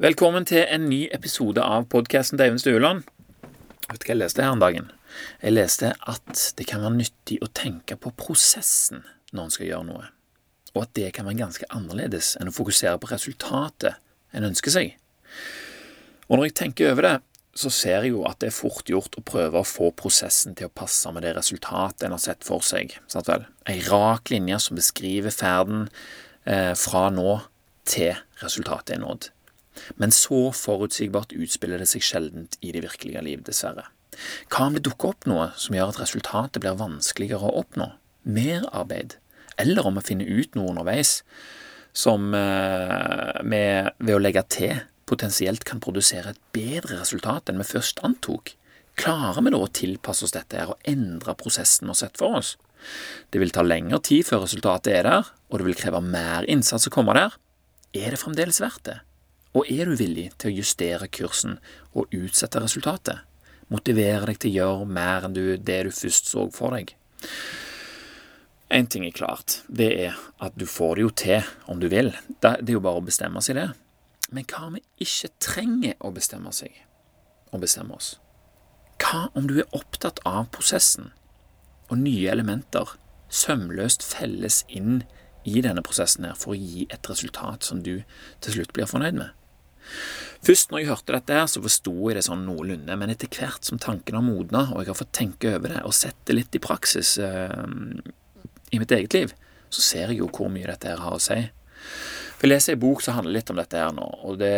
Velkommen 0.00 0.46
til 0.48 0.62
en 0.72 0.86
ny 0.88 1.02
episode 1.12 1.60
av 1.60 1.84
podkasten 1.92 2.38
til 2.38 2.46
Eivind 2.46 2.62
Stueland. 2.62 3.02
Vet 3.90 3.98
du 4.00 4.06
hva 4.06 4.14
jeg 4.14 4.18
leste 4.22 4.40
her 4.40 4.54
om 4.54 4.60
dagen? 4.62 4.86
Jeg 5.42 5.52
leste 5.52 5.90
at 6.08 6.44
det 6.56 6.64
kan 6.70 6.80
være 6.80 6.96
nyttig 6.96 7.36
å 7.44 7.50
tenke 7.52 7.98
på 8.00 8.14
prosessen 8.16 9.02
når 9.36 9.42
en 9.44 9.52
skal 9.52 9.68
gjøre 9.68 9.86
noe, 9.90 10.06
og 10.72 10.78
at 10.86 10.94
det 10.96 11.10
kan 11.12 11.28
være 11.28 11.42
ganske 11.42 11.68
annerledes 11.76 12.30
enn 12.40 12.48
å 12.48 12.54
fokusere 12.56 13.02
på 13.02 13.10
resultatet 13.10 14.00
en 14.32 14.48
ønsker 14.48 14.72
seg. 14.72 14.94
Og 16.30 16.40
når 16.40 16.48
jeg 16.48 16.56
tenker 16.62 16.94
over 16.94 17.08
det, 17.10 17.12
så 17.52 17.68
ser 17.68 18.06
jeg 18.06 18.14
jo 18.14 18.24
at 18.30 18.40
det 18.40 18.48
er 18.48 18.56
fort 18.62 18.88
gjort 18.88 19.20
å 19.20 19.26
prøve 19.28 19.60
å 19.60 19.68
få 19.68 19.90
prosessen 19.92 20.56
til 20.56 20.70
å 20.70 20.72
passe 20.72 21.12
med 21.12 21.26
det 21.26 21.34
resultatet 21.36 22.08
en 22.08 22.16
har 22.16 22.24
sett 22.24 22.48
for 22.48 22.64
seg. 22.64 22.96
Sant 23.12 23.28
vel? 23.28 23.44
Ei 23.68 23.76
rak 23.90 24.32
linje 24.32 24.56
som 24.70 24.80
beskriver 24.80 25.36
ferden 25.36 25.84
eh, 26.48 26.72
fra 26.80 27.10
nå 27.12 27.42
til 27.84 28.16
resultatet 28.40 28.96
er 28.96 29.04
nådd. 29.04 29.28
Men 30.00 30.14
så 30.14 30.50
forutsigbart 30.56 31.34
utspiller 31.36 31.82
det 31.82 31.88
seg 31.90 32.04
sjeldent 32.06 32.58
i 32.60 32.72
det 32.74 32.84
virkelige 32.84 33.24
liv, 33.24 33.42
dessverre. 33.46 33.88
Hva 34.52 34.68
om 34.68 34.76
det 34.76 34.84
dukker 34.86 35.14
opp 35.14 35.26
noe 35.30 35.50
som 35.56 35.76
gjør 35.76 35.94
at 35.94 36.00
resultatet 36.02 36.62
blir 36.62 36.78
vanskeligere 36.80 37.48
å 37.48 37.58
oppnå? 37.62 37.88
Mer 38.28 38.66
arbeid? 38.70 39.16
Eller 39.60 39.86
om 39.86 39.98
vi 39.98 40.06
finner 40.06 40.28
ut 40.28 40.56
noe 40.56 40.72
underveis 40.72 41.20
som 41.92 42.32
vi 42.32 42.40
eh, 42.40 43.92
ved 44.00 44.14
å 44.14 44.20
legge 44.22 44.44
til 44.52 44.80
potensielt 45.08 45.64
kan 45.68 45.80
produsere 45.82 46.32
et 46.32 46.42
bedre 46.56 47.00
resultat 47.00 47.50
enn 47.50 47.60
vi 47.60 47.68
først 47.68 48.00
antok? 48.06 48.54
Klarer 48.98 49.40
vi 49.44 49.52
da 49.52 49.60
å 49.60 49.72
tilpasse 49.72 50.26
oss 50.26 50.34
dette 50.36 50.58
her 50.60 50.72
og 50.74 50.88
endre 50.88 51.34
prosessen 51.38 51.88
vi 51.88 51.94
har 51.94 52.00
sett 52.04 52.20
for 52.20 52.40
oss? 52.40 52.56
Det 53.30 53.40
vil 53.40 53.52
ta 53.54 53.64
lengre 53.64 54.00
tid 54.04 54.26
før 54.26 54.44
resultatet 54.44 54.92
er 54.98 55.08
der, 55.08 55.30
og 55.48 55.60
det 55.60 55.68
vil 55.68 55.78
kreve 55.78 56.02
mer 56.04 56.48
innsats 56.50 56.88
å 56.88 56.92
komme 56.92 57.14
der. 57.16 57.36
Er 57.92 58.12
det 58.12 58.20
fremdeles 58.20 58.60
verdt 58.62 58.84
det? 58.88 58.98
Og 59.52 59.68
er 59.68 59.88
du 59.88 59.96
villig 60.00 60.30
til 60.40 60.48
å 60.48 60.56
justere 60.62 61.10
kursen 61.12 61.58
og 61.92 62.12
utsette 62.16 62.62
resultatet? 62.62 63.20
Motivere 63.72 64.30
deg 64.30 64.38
til 64.40 64.52
å 64.52 64.56
gjøre 64.56 64.88
mer 64.88 65.26
enn 65.28 65.36
det 65.36 65.82
du 65.86 65.90
først 65.92 66.30
så 66.32 66.46
for 66.52 66.76
deg? 66.76 66.94
Én 68.72 68.88
ting 68.88 69.04
er 69.04 69.12
klart, 69.12 69.60
det 69.68 69.90
er 70.06 70.16
at 70.40 70.56
du 70.56 70.64
får 70.64 70.96
det 70.96 71.02
jo 71.04 71.10
til 71.22 71.48
om 71.68 71.80
du 71.80 71.90
vil. 71.92 72.08
Det 72.40 72.54
er 72.62 72.72
jo 72.72 72.80
bare 72.80 73.02
å 73.02 73.04
bestemme 73.04 73.42
seg 73.44 73.58
det. 73.60 73.68
Men 74.32 74.48
hva 74.48 74.62
om 74.70 74.78
vi 74.78 74.84
ikke 75.04 75.28
trenger 75.44 75.98
å 76.00 76.12
bestemme 76.16 76.52
seg 76.56 76.72
og 77.52 77.60
bestemme 77.60 77.98
oss? 77.98 78.14
Hva 79.02 79.26
om 79.36 79.44
du 79.50 79.58
er 79.60 79.76
opptatt 79.76 80.22
av 80.24 80.48
prosessen, 80.54 81.10
og 81.92 82.00
nye 82.00 82.32
elementer 82.32 82.94
sømløst 83.28 84.04
felles 84.06 84.62
inn 84.72 85.02
i 85.44 85.60
denne 85.60 85.84
prosessen 85.84 86.24
her 86.24 86.38
for 86.40 86.54
å 86.54 86.60
gi 86.60 86.86
et 86.88 87.12
resultat 87.12 87.68
som 87.68 87.84
du 87.84 87.98
til 88.40 88.56
slutt 88.56 88.72
blir 88.72 88.88
fornøyd 88.88 89.20
med? 89.20 89.41
Først 90.42 90.72
når 90.72 90.82
jeg 90.82 90.90
hørte 90.90 91.14
dette, 91.14 91.36
her, 91.38 91.46
så 91.46 91.62
forsto 91.62 91.92
jeg 92.08 92.18
det 92.18 92.24
sånn 92.26 92.42
noenlunde, 92.48 92.96
men 92.98 93.12
etter 93.12 93.30
hvert 93.30 93.68
som 93.68 93.78
tankene 93.82 94.18
har 94.18 94.26
modna, 94.26 94.64
og 94.72 94.82
jeg 94.82 94.90
har 94.90 94.98
fått 94.98 95.14
tenke 95.14 95.54
over 95.54 95.76
det 95.76 95.84
og 95.86 95.94
sett 95.94 96.18
det 96.26 96.38
litt 96.38 96.58
i 96.58 96.62
praksis 96.62 97.14
eh, 97.22 97.62
i 98.74 98.80
mitt 98.82 98.94
eget 98.94 99.14
liv, 99.14 99.34
så 99.72 99.84
ser 99.84 100.10
jeg 100.10 100.18
jo 100.22 100.30
hvor 100.32 100.50
mye 100.52 100.66
dette 100.68 100.90
her 100.90 101.02
har 101.04 101.14
å 101.14 101.22
si. 101.22 101.38
For 102.42 102.48
Jeg 102.48 102.56
leser 102.56 102.74
en 102.74 102.82
bok 102.82 103.04
som 103.04 103.14
handler 103.14 103.36
litt 103.36 103.50
om 103.54 103.60
dette 103.60 103.78
her 103.78 103.92
nå, 103.94 104.08
og 104.26 104.40
det, 104.40 104.56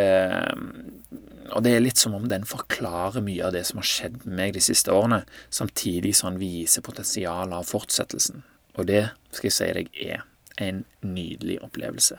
og 1.52 1.66
det 1.66 1.74
er 1.74 1.84
litt 1.84 2.00
som 2.00 2.16
om 2.16 2.24
den 2.32 2.46
forklarer 2.48 3.20
mye 3.24 3.44
av 3.44 3.52
det 3.52 3.66
som 3.68 3.82
har 3.82 3.90
skjedd 3.90 4.22
med 4.24 4.38
meg 4.38 4.54
de 4.56 4.62
siste 4.64 4.94
årene, 4.94 5.20
samtidig 5.52 6.14
som 6.16 6.32
den 6.32 6.40
viser 6.40 6.86
potensialet 6.86 7.58
av 7.58 7.68
fortsettelsen. 7.68 8.40
Og 8.80 8.88
det 8.88 9.10
skal 9.34 9.50
jeg 9.50 9.56
si 9.58 9.68
deg 9.76 9.92
er 10.00 10.24
en 10.64 10.84
nydelig 11.04 11.60
opplevelse. 11.66 12.16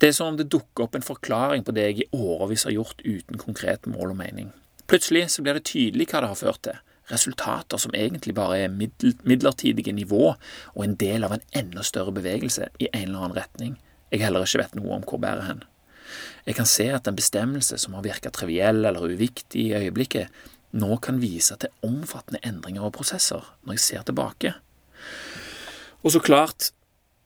Det 0.00 0.10
er 0.10 0.16
som 0.16 0.32
om 0.32 0.36
det 0.36 0.50
dukker 0.52 0.84
opp 0.84 0.96
en 0.98 1.06
forklaring 1.06 1.64
på 1.64 1.72
det 1.76 1.86
jeg 1.88 2.02
i 2.04 2.08
årevis 2.12 2.66
har 2.68 2.76
gjort 2.76 3.00
uten 3.04 3.40
konkret 3.40 3.86
mål 3.88 4.12
og 4.12 4.20
mening. 4.20 4.52
Plutselig 4.86 5.30
så 5.32 5.42
blir 5.42 5.56
det 5.56 5.66
tydelig 5.70 6.10
hva 6.10 6.22
det 6.22 6.32
har 6.34 6.42
ført 6.42 6.62
til. 6.66 6.82
Resultater 7.06 7.78
som 7.78 7.94
egentlig 7.94 8.34
bare 8.34 8.64
er 8.64 8.74
midlertidige 8.74 9.94
nivå 9.94 10.34
og 10.34 10.82
en 10.82 10.96
del 10.98 11.24
av 11.24 11.36
en 11.36 11.44
enda 11.54 11.84
større 11.86 12.12
bevegelse 12.14 12.68
i 12.82 12.90
en 12.92 13.08
eller 13.08 13.28
annen 13.28 13.38
retning 13.38 13.76
jeg 14.12 14.22
heller 14.22 14.46
ikke 14.46 14.62
vet 14.62 14.76
noe 14.78 14.96
om 14.96 15.06
hvor 15.06 15.20
bærer 15.22 15.48
hen. 15.48 15.64
Jeg 16.46 16.56
kan 16.58 16.68
se 16.70 16.86
at 16.94 17.08
en 17.10 17.18
bestemmelse 17.18 17.78
som 17.82 17.96
har 17.98 18.04
virket 18.06 18.36
triviell 18.36 18.84
eller 18.86 19.10
uviktig 19.10 19.64
i 19.66 19.74
øyeblikket, 19.74 20.30
nå 20.76 20.98
kan 21.02 21.18
vise 21.22 21.56
til 21.58 21.72
omfattende 21.86 22.42
endringer 22.46 22.86
og 22.86 22.94
prosesser 22.94 23.42
når 23.64 23.76
jeg 23.76 23.84
ser 23.84 24.06
tilbake. 24.06 24.52
Og 26.04 26.14
så 26.14 26.22
klart, 26.22 26.70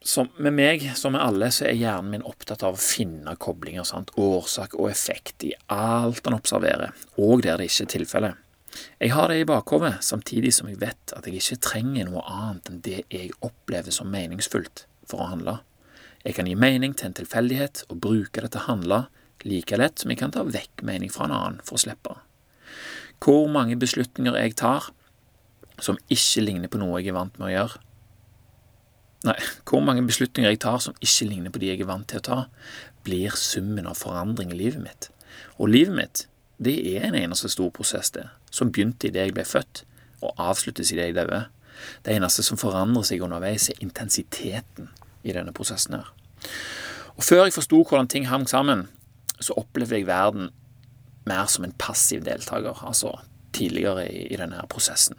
som 0.03 0.29
med 0.37 0.55
meg, 0.57 0.85
som 0.97 1.13
med 1.13 1.23
alle, 1.23 1.51
så 1.53 1.67
er 1.69 1.77
hjernen 1.77 2.15
min 2.15 2.27
opptatt 2.27 2.63
av 2.65 2.77
å 2.77 2.81
finne 2.81 3.35
koblinger, 3.37 3.85
sant? 3.85 4.13
årsak 4.17 4.79
og 4.79 4.89
effekt 4.91 5.45
i 5.45 5.53
alt 5.69 6.25
han 6.25 6.39
observerer, 6.39 6.95
og 7.21 7.45
der 7.45 7.61
det 7.61 7.69
ikke 7.69 7.85
er 7.85 7.93
tilfellet. 7.97 8.47
Jeg 9.03 9.13
har 9.13 9.29
det 9.29 9.41
i 9.41 9.49
bakhodet, 9.49 9.97
samtidig 10.07 10.53
som 10.55 10.71
jeg 10.71 10.79
vet 10.81 11.13
at 11.17 11.27
jeg 11.27 11.41
ikke 11.41 11.61
trenger 11.67 12.07
noe 12.09 12.23
annet 12.31 12.71
enn 12.71 12.83
det 12.87 13.03
jeg 13.11 13.35
opplever 13.45 13.93
som 13.93 14.09
meningsfullt 14.13 14.87
for 15.11 15.25
å 15.25 15.31
handle. 15.33 15.59
Jeg 16.23 16.37
kan 16.37 16.49
gi 16.49 16.55
mening 16.55 16.95
til 16.95 17.11
en 17.11 17.17
tilfeldighet 17.19 17.85
og 17.89 18.01
bruke 18.05 18.45
det 18.45 18.53
til 18.55 18.63
å 18.63 18.69
handle 18.69 19.01
like 19.45 19.77
lett 19.81 20.01
som 20.01 20.13
jeg 20.13 20.21
kan 20.21 20.33
ta 20.33 20.45
vekk 20.47 20.85
mening 20.87 21.13
fra 21.13 21.27
en 21.27 21.37
annen 21.37 21.63
for 21.65 21.79
å 21.79 21.83
slippe. 21.83 22.17
Hvor 23.21 23.49
mange 23.53 23.77
beslutninger 23.81 24.37
jeg 24.39 24.57
tar 24.61 24.91
som 25.81 25.99
ikke 26.13 26.45
ligner 26.45 26.73
på 26.73 26.81
noe 26.81 27.01
jeg 27.01 27.11
er 27.11 27.17
vant 27.17 27.37
med 27.41 27.49
å 27.49 27.55
gjøre, 27.55 27.81
Nei, 29.27 29.37
hvor 29.69 29.83
mange 29.85 30.07
beslutninger 30.09 30.55
jeg 30.55 30.63
tar 30.65 30.79
som 30.81 30.97
ikke 31.05 31.29
ligner 31.29 31.53
på 31.53 31.61
de 31.61 31.69
jeg 31.69 31.83
er 31.83 31.89
vant 31.91 32.09
til 32.09 32.23
å 32.23 32.25
ta, 32.25 32.39
blir 33.05 33.37
summen 33.37 33.89
av 33.89 33.99
forandring 34.01 34.53
i 34.55 34.57
livet 34.57 34.81
mitt. 34.81 35.09
Og 35.61 35.73
livet 35.73 35.97
mitt, 35.97 36.23
det 36.61 36.77
er 36.95 37.07
en 37.09 37.19
eneste 37.19 37.51
stor 37.53 37.69
prosess, 37.77 38.13
det, 38.17 38.27
som 38.53 38.73
begynte 38.73 39.09
idet 39.09 39.29
jeg 39.29 39.37
ble 39.37 39.45
født, 39.45 39.85
og 40.25 40.41
avsluttes 40.41 40.93
idet 40.93 41.11
jeg 41.11 41.19
døde. 41.21 41.43
Det 42.05 42.17
eneste 42.17 42.45
som 42.45 42.61
forandrer 42.61 43.05
seg 43.09 43.25
underveis, 43.25 43.69
er 43.69 43.85
intensiteten 43.85 44.91
i 45.25 45.37
denne 45.37 45.53
prosessen 45.57 45.99
her. 45.99 46.09
Og 47.17 47.25
før 47.25 47.45
jeg 47.45 47.57
forsto 47.57 47.83
hvordan 47.85 48.09
ting 48.09 48.29
hang 48.29 48.47
sammen, 48.49 48.87
så 49.41 49.57
opplevde 49.61 50.01
jeg 50.01 50.09
verden 50.09 50.49
mer 51.29 51.49
som 51.49 51.65
en 51.65 51.77
passiv 51.77 52.25
deltaker, 52.25 52.81
altså 52.87 53.19
tidligere 53.57 54.07
i, 54.09 54.27
i 54.33 54.41
denne 54.41 54.65
prosessen. 54.73 55.17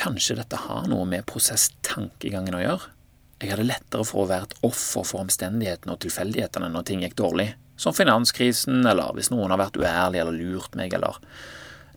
Kanskje 0.00 0.38
dette 0.38 0.56
har 0.56 0.86
noe 0.88 1.04
med 1.04 1.26
prosesstankegangen 1.28 2.54
å 2.56 2.62
gjøre? 2.62 2.92
Jeg 3.40 3.50
hadde 3.52 3.66
lettere 3.68 4.04
for 4.08 4.22
å 4.22 4.28
være 4.30 4.48
et 4.48 4.54
offer 4.64 5.04
for 5.04 5.20
omstendighetene 5.20 5.92
og 5.92 6.00
tilfeldighetene 6.00 6.70
når 6.72 6.86
ting 6.88 7.02
gikk 7.04 7.18
dårlig, 7.20 7.50
som 7.80 7.92
finanskrisen, 7.96 8.80
eller 8.88 9.12
hvis 9.16 9.28
noen 9.32 9.52
har 9.52 9.60
vært 9.60 9.76
uærlig 9.80 10.22
eller 10.22 10.36
lurt 10.36 10.76
meg, 10.76 10.96
eller 10.96 11.20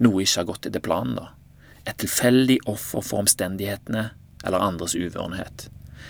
noe 0.03 0.23
ikke 0.23 0.41
har 0.41 0.49
gått 0.49 0.67
etter 0.67 0.83
planen, 0.83 1.15
da. 1.19 1.29
Et 1.87 1.95
tilfeldig 2.03 2.59
offer 2.71 3.03
for 3.03 3.23
omstendighetene 3.23 4.09
eller 4.43 4.67
andres 4.67 4.95
uvørenhet. 4.95 5.69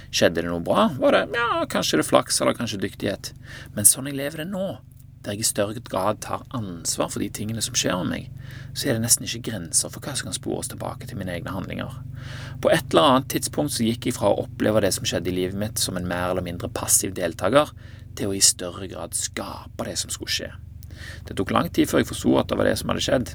Skjedde 0.09 0.41
det 0.41 0.49
noe 0.49 0.65
bra, 0.65 0.87
var 0.97 1.17
det 1.17 1.23
ja, 1.37 1.61
kanskje 1.69 2.01
det 2.01 2.07
flaks 2.09 2.41
eller 2.41 2.57
kanskje 2.57 2.81
dyktighet, 2.87 3.33
men 3.77 3.85
sånn 3.89 4.09
jeg 4.09 4.17
lever 4.17 4.43
det 4.43 4.49
nå, 4.49 4.67
der 5.23 5.35
jeg 5.35 5.43
i 5.43 5.47
større 5.47 5.83
grad 5.87 6.19
tar 6.23 6.43
ansvar 6.55 7.11
for 7.13 7.23
de 7.23 7.29
tingene 7.31 7.63
som 7.63 7.75
skjer 7.77 7.95
med 8.01 8.09
meg, 8.11 8.49
så 8.75 8.89
er 8.89 8.97
det 8.97 9.05
nesten 9.05 9.27
ikke 9.27 9.51
grenser 9.51 9.91
for 9.93 10.03
hva 10.03 10.15
som 10.17 10.29
kan 10.29 10.35
spores 10.35 10.71
tilbake 10.71 11.07
til 11.07 11.19
mine 11.19 11.31
egne 11.31 11.53
handlinger. 11.55 11.95
På 12.63 12.71
et 12.73 12.91
eller 12.91 13.09
annet 13.09 13.29
tidspunkt 13.31 13.75
så 13.75 13.87
gikk 13.87 14.09
jeg 14.09 14.17
fra 14.17 14.33
å 14.33 14.43
oppleve 14.43 14.83
det 14.83 14.91
som 14.97 15.07
skjedde 15.07 15.31
i 15.31 15.37
livet 15.37 15.59
mitt 15.59 15.79
som 15.81 15.97
en 15.99 16.09
mer 16.09 16.31
eller 16.31 16.45
mindre 16.45 16.71
passiv 16.75 17.15
deltaker, 17.15 17.71
til 18.13 18.29
å 18.29 18.35
i 18.37 18.43
større 18.45 18.85
grad 18.91 19.15
skape 19.17 19.87
det 19.87 19.95
som 20.03 20.11
skulle 20.13 20.33
skje. 20.33 20.51
Det 21.27 21.37
tok 21.39 21.53
lang 21.55 21.71
tid 21.73 21.89
før 21.89 22.03
jeg 22.03 22.11
forsto 22.11 22.35
at 22.37 22.51
det 22.51 22.59
var 22.59 22.69
det 22.69 22.75
som 22.79 22.91
hadde 22.91 23.05
skjedd, 23.07 23.33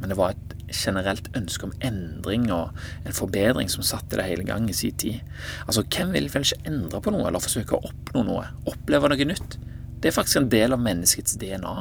men 0.00 0.10
det 0.10 0.16
var 0.18 0.32
et 0.32 0.54
generelt 0.70 1.28
ønske 1.36 1.66
om 1.66 1.74
endring 1.84 2.46
og 2.54 2.76
en 3.04 3.16
forbedring 3.16 3.68
som 3.70 3.84
satte 3.84 4.16
det 4.16 4.26
hele 4.26 4.46
i 4.46 4.48
gang 4.48 4.68
i 4.70 4.76
sin 4.76 4.96
tid. 4.96 5.20
Altså, 5.66 5.84
hvem 5.84 6.14
vil 6.14 6.30
vel 6.32 6.46
ikke 6.46 6.70
endre 6.70 7.02
på 7.04 7.12
noe 7.12 7.26
eller 7.28 7.42
forsøke 7.42 7.76
å 7.76 7.90
oppnå 7.90 8.24
noe, 8.26 8.46
oppleve 8.70 9.10
noe 9.12 9.28
nytt? 9.28 9.58
Det 10.00 10.08
er 10.08 10.16
faktisk 10.16 10.40
en 10.40 10.52
del 10.52 10.72
av 10.72 10.80
menneskets 10.80 11.36
DNA. 11.40 11.74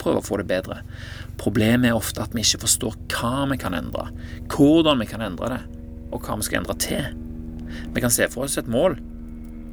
Prøve 0.00 0.18
å 0.18 0.26
få 0.26 0.40
det 0.40 0.48
bedre. 0.50 0.80
Problemet 1.38 1.90
er 1.90 1.98
ofte 1.98 2.22
at 2.24 2.34
vi 2.34 2.42
ikke 2.42 2.64
forstår 2.64 2.96
hva 3.14 3.46
vi 3.52 3.58
kan 3.60 3.76
endre, 3.76 4.08
hvordan 4.50 4.98
vi 5.02 5.06
kan 5.10 5.22
endre 5.22 5.52
det, 5.54 5.60
og 6.10 6.24
hva 6.24 6.38
vi 6.40 6.48
skal 6.48 6.62
endre 6.62 6.76
til. 6.82 7.06
Vi 7.94 8.02
kan 8.02 8.10
se 8.10 8.26
for 8.32 8.48
oss 8.48 8.58
et 8.58 8.70
mål, 8.70 8.98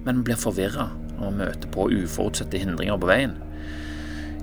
men 0.06 0.20
vi 0.20 0.30
blir 0.30 0.40
forvirra 0.40 0.92
når 1.18 1.32
vi 1.32 1.40
møter 1.40 1.72
på 1.74 1.88
uforutsette 2.04 2.62
hindringer 2.62 3.00
på 3.02 3.10
veien. 3.10 3.34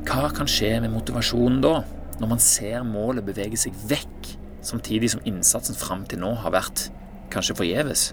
Hva 0.05 0.33
kan 0.35 0.51
skje 0.51 0.75
med 0.83 0.93
motivasjonen 0.93 1.63
da, 1.65 1.77
når 2.19 2.35
man 2.35 2.43
ser 2.43 2.83
målet 2.87 3.27
bevege 3.29 3.59
seg 3.61 3.77
vekk, 3.89 4.35
samtidig 4.67 5.13
som 5.15 5.23
innsatsen 5.29 5.79
fram 5.79 6.03
til 6.11 6.25
nå 6.25 6.35
har 6.43 6.57
vært 6.59 6.89
kanskje 7.33 7.57
forgjeves? 7.63 8.11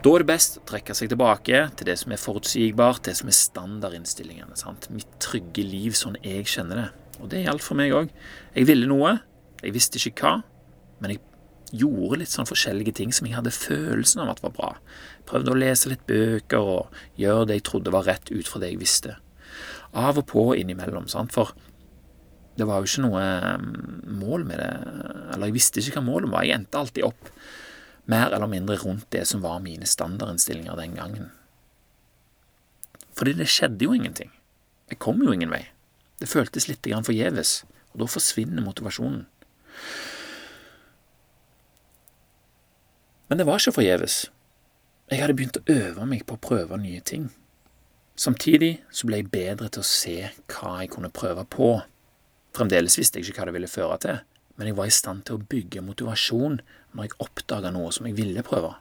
Da 0.00 0.12
er 0.14 0.22
det 0.22 0.30
best 0.30 0.56
å 0.56 0.64
trekke 0.68 0.94
seg 0.96 1.10
tilbake 1.12 1.64
til 1.76 1.88
det 1.88 1.96
som 2.00 2.12
er 2.14 2.20
forutsigbart, 2.20 3.02
det 3.04 3.18
som 3.18 3.28
er 3.28 3.36
standardinnstillingene. 3.36 4.56
Sant? 4.56 4.88
Mitt 4.94 5.10
trygge 5.20 5.64
liv 5.66 5.96
sånn 5.98 6.16
jeg 6.24 6.48
kjenner 6.48 6.84
det. 6.84 6.86
Og 7.20 7.28
det 7.32 7.42
gjaldt 7.44 7.66
for 7.66 7.76
meg 7.76 7.92
òg. 7.92 8.12
Jeg 8.54 8.68
ville 8.70 8.88
noe, 8.88 9.18
jeg 9.60 9.74
visste 9.76 10.00
ikke 10.00 10.24
hva, 10.24 10.38
men 11.04 11.14
jeg 11.14 11.24
gjorde 11.82 12.22
litt 12.22 12.32
sånn 12.32 12.48
forskjellige 12.48 12.94
ting 12.98 13.12
som 13.14 13.28
jeg 13.28 13.36
hadde 13.36 13.52
følelsen 13.54 14.24
av 14.24 14.32
at 14.32 14.42
var 14.44 14.54
bra. 14.56 14.70
Prøvde 15.28 15.52
å 15.52 15.58
lese 15.58 15.92
litt 15.92 16.06
bøker 16.08 16.72
og 16.76 17.02
gjøre 17.20 17.50
det 17.50 17.60
jeg 17.60 17.66
trodde 17.68 17.94
var 17.94 18.08
rett 18.08 18.32
ut 18.32 18.48
fra 18.48 18.62
det 18.62 18.72
jeg 18.72 18.80
visste. 18.80 19.18
Av 19.92 20.18
og 20.18 20.26
på 20.30 20.46
innimellom, 20.58 21.10
sant, 21.10 21.34
for 21.34 21.52
det 22.58 22.66
var 22.68 22.80
jo 22.80 22.90
ikke 22.90 23.04
noe 23.06 23.24
mm, 23.60 24.20
mål 24.20 24.44
med 24.48 24.60
det, 24.60 24.70
eller 25.34 25.50
jeg 25.50 25.56
visste 25.56 25.82
ikke 25.82 26.00
hva 26.00 26.06
målet 26.08 26.32
var. 26.32 26.46
Jeg 26.46 26.58
endte 26.58 26.80
alltid 26.80 27.06
opp 27.06 27.30
mer 28.04 28.32
eller 28.32 28.48
mindre 28.50 28.76
rundt 28.76 29.10
det 29.10 29.26
som 29.28 29.42
var 29.42 29.60
mine 29.64 29.86
standardinnstillinger 29.86 30.76
den 30.76 30.94
gangen. 30.94 31.30
Fordi 33.16 33.34
det 33.36 33.50
skjedde 33.50 33.84
jo 33.84 33.92
ingenting. 33.94 34.30
Jeg 34.90 34.98
kom 34.98 35.20
jo 35.22 35.32
ingen 35.32 35.52
vei. 35.52 35.66
Det 36.20 36.28
føltes 36.28 36.68
litt 36.68 36.84
forgjeves, 36.84 37.64
og 37.92 38.02
da 38.02 38.06
forsvinner 38.06 38.62
motivasjonen. 38.62 39.26
Men 43.28 43.38
det 43.38 43.46
var 43.46 43.60
ikke 43.60 43.76
forgjeves. 43.78 44.24
Jeg 45.10 45.22
hadde 45.22 45.34
begynt 45.38 45.58
å 45.60 45.66
øve 45.70 46.06
meg 46.06 46.24
på 46.26 46.34
å 46.34 46.42
prøve 46.42 46.78
nye 46.78 47.00
ting. 47.00 47.30
Samtidig 48.18 48.80
så 48.90 49.06
ble 49.06 49.20
jeg 49.20 49.30
bedre 49.32 49.68
til 49.70 49.82
å 49.82 49.86
se 49.86 50.16
hva 50.50 50.80
jeg 50.82 50.90
kunne 50.92 51.12
prøve 51.14 51.44
på. 51.48 51.70
Fremdeles 52.56 52.98
visste 52.98 53.18
jeg 53.18 53.30
ikke 53.30 53.40
hva 53.40 53.48
det 53.48 53.54
ville 53.56 53.70
føre 53.70 53.96
til, 54.02 54.18
men 54.60 54.68
jeg 54.68 54.76
var 54.76 54.90
i 54.90 54.92
stand 54.92 55.24
til 55.24 55.38
å 55.38 55.46
bygge 55.48 55.80
motivasjon 55.80 56.58
når 56.92 57.06
jeg 57.06 57.18
oppdaga 57.24 57.70
noe 57.72 57.88
som 57.96 58.04
jeg 58.04 58.18
ville 58.18 58.44
prøve. 58.44 58.74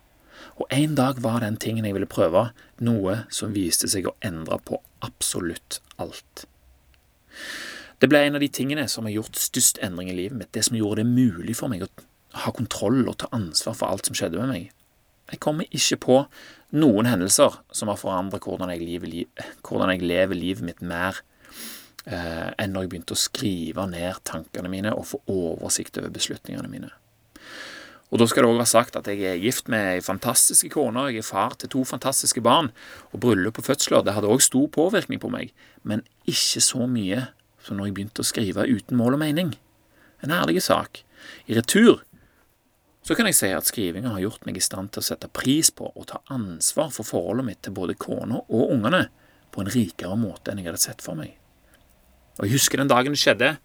Og 0.59 0.67
en 0.75 0.95
dag 0.99 1.21
var 1.23 1.39
den 1.39 1.55
tingen 1.55 1.87
jeg 1.87 1.95
ville 1.95 2.09
prøve, 2.09 2.49
noe 2.83 3.21
som 3.31 3.55
viste 3.55 3.87
seg 3.87 4.09
å 4.09 4.15
endre 4.19 4.59
på 4.67 4.81
absolutt 5.05 5.79
alt. 5.95 6.43
Det 8.03 8.09
ble 8.11 8.25
en 8.25 8.35
av 8.35 8.43
de 8.43 8.51
tingene 8.51 8.85
som 8.91 9.07
har 9.07 9.15
gjort 9.15 9.39
størst 9.39 9.79
endring 9.83 10.11
i 10.11 10.17
livet 10.17 10.35
mitt, 10.41 10.51
det 10.51 10.65
som 10.67 10.75
gjorde 10.75 11.05
det 11.05 11.13
mulig 11.15 11.55
for 11.55 11.71
meg 11.71 11.87
å 11.87 11.89
ha 12.43 12.51
kontroll 12.55 13.05
og 13.07 13.17
ta 13.23 13.31
ansvar 13.35 13.79
for 13.79 13.87
alt 13.87 14.11
som 14.11 14.19
skjedde 14.19 14.39
med 14.43 14.51
meg. 14.51 14.69
Jeg 15.31 15.39
kommer 15.43 15.71
ikke 15.71 15.99
på 16.03 16.19
noen 16.75 17.07
hendelser 17.07 17.55
som 17.71 17.87
har 17.87 17.99
forandret 18.01 18.43
hvordan 18.43 18.71
jeg 18.75 18.83
lever, 20.03 20.35
livet 20.35 20.65
mitt 20.65 20.83
mer 20.83 21.23
eh, 22.05 22.49
enn 22.57 22.73
når 22.73 22.85
jeg 22.85 22.91
begynte 22.93 23.17
å 23.17 23.19
skrive 23.19 23.85
ned 23.89 24.23
tankene 24.27 24.71
mine 24.71 24.93
og 24.95 25.07
få 25.11 25.21
oversikt 25.27 25.99
over 26.01 26.13
beslutningene 26.13 26.71
mine. 26.71 26.91
Og 28.09 28.17
Da 28.17 28.25
skal 28.25 28.43
det 28.43 28.49
òg 28.49 28.57
være 28.57 28.71
sagt 28.71 28.95
at 28.97 29.05
jeg 29.05 29.21
er 29.21 29.37
gift 29.37 29.67
med 29.69 29.85
ei 29.85 30.01
fantastisk 30.01 30.71
kone, 30.73 31.11
jeg 31.11 31.21
er 31.21 31.27
far 31.27 31.53
til 31.53 31.69
to 31.69 31.83
fantastiske 31.85 32.41
barn. 32.41 32.71
Og 33.13 33.21
bryllup 33.21 33.59
og 33.61 33.67
fødsler 33.67 34.01
det 34.01 34.15
hadde 34.15 34.31
òg 34.31 34.41
stor 34.41 34.65
påvirkning 34.73 35.21
på 35.21 35.29
meg, 35.29 35.53
men 35.83 36.01
ikke 36.25 36.63
så 36.63 36.87
mye 36.89 37.27
som 37.61 37.77
når 37.77 37.89
jeg 37.89 37.97
begynte 37.99 38.23
å 38.23 38.29
skrive 38.29 38.65
uten 38.65 38.97
mål 38.97 39.19
og 39.19 39.21
mening. 39.21 39.53
En 40.25 40.33
ærlig 40.33 40.63
sak. 40.65 41.03
I 41.45 41.59
retur 41.59 42.01
så 43.05 43.15
kan 43.15 43.29
jeg 43.29 43.37
si 43.37 43.49
at 43.53 43.67
skrivinga 43.67 44.11
har 44.15 44.23
gjort 44.23 44.45
meg 44.45 44.57
i 44.57 44.63
stand 44.63 44.91
til 44.93 45.03
å 45.03 45.05
sette 45.05 45.29
pris 45.31 45.69
på 45.71 45.87
og 45.93 46.09
ta 46.09 46.19
ansvar 46.33 46.91
for 46.93 47.07
forholdet 47.07 47.47
mitt 47.47 47.61
til 47.65 47.75
både 47.77 47.97
kona 47.99 48.41
og 48.41 48.73
ungene 48.73 49.05
på 49.53 49.63
en 49.63 49.71
rikere 49.73 50.17
måte 50.19 50.51
enn 50.51 50.61
jeg 50.61 50.69
hadde 50.69 50.81
sett 50.81 51.05
for 51.05 51.17
meg. 51.17 51.35
Og 52.37 52.45
Jeg 52.45 52.53
husker 52.55 52.79
den 52.79 52.91
dagen 52.91 53.15
det 53.15 53.19
skjedde. 53.19 53.55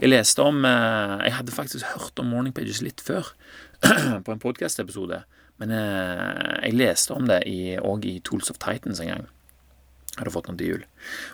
Jeg 0.00 0.10
leste 0.10 0.42
om 0.44 0.64
eh, 0.64 1.24
Jeg 1.26 1.36
hadde 1.38 1.54
faktisk 1.54 1.86
hørt 1.94 2.20
om 2.20 2.28
Morning 2.30 2.54
Pages 2.54 2.82
litt 2.84 3.00
før, 3.00 3.32
på 4.24 4.34
en 4.34 4.42
podkast-episode, 4.42 5.22
men 5.62 5.72
eh, 5.74 6.68
jeg 6.68 6.76
leste 6.78 7.14
om 7.16 7.26
det 7.30 7.40
òg 7.82 8.06
i, 8.06 8.16
i 8.18 8.22
Tools 8.26 8.50
of 8.52 8.60
Titans 8.62 9.00
en 9.02 9.10
gang 9.12 9.26
Jeg 9.26 10.20
hadde 10.20 10.34
fått 10.34 10.50
noen 10.50 10.60
til 10.60 10.72
jul. 10.74 10.86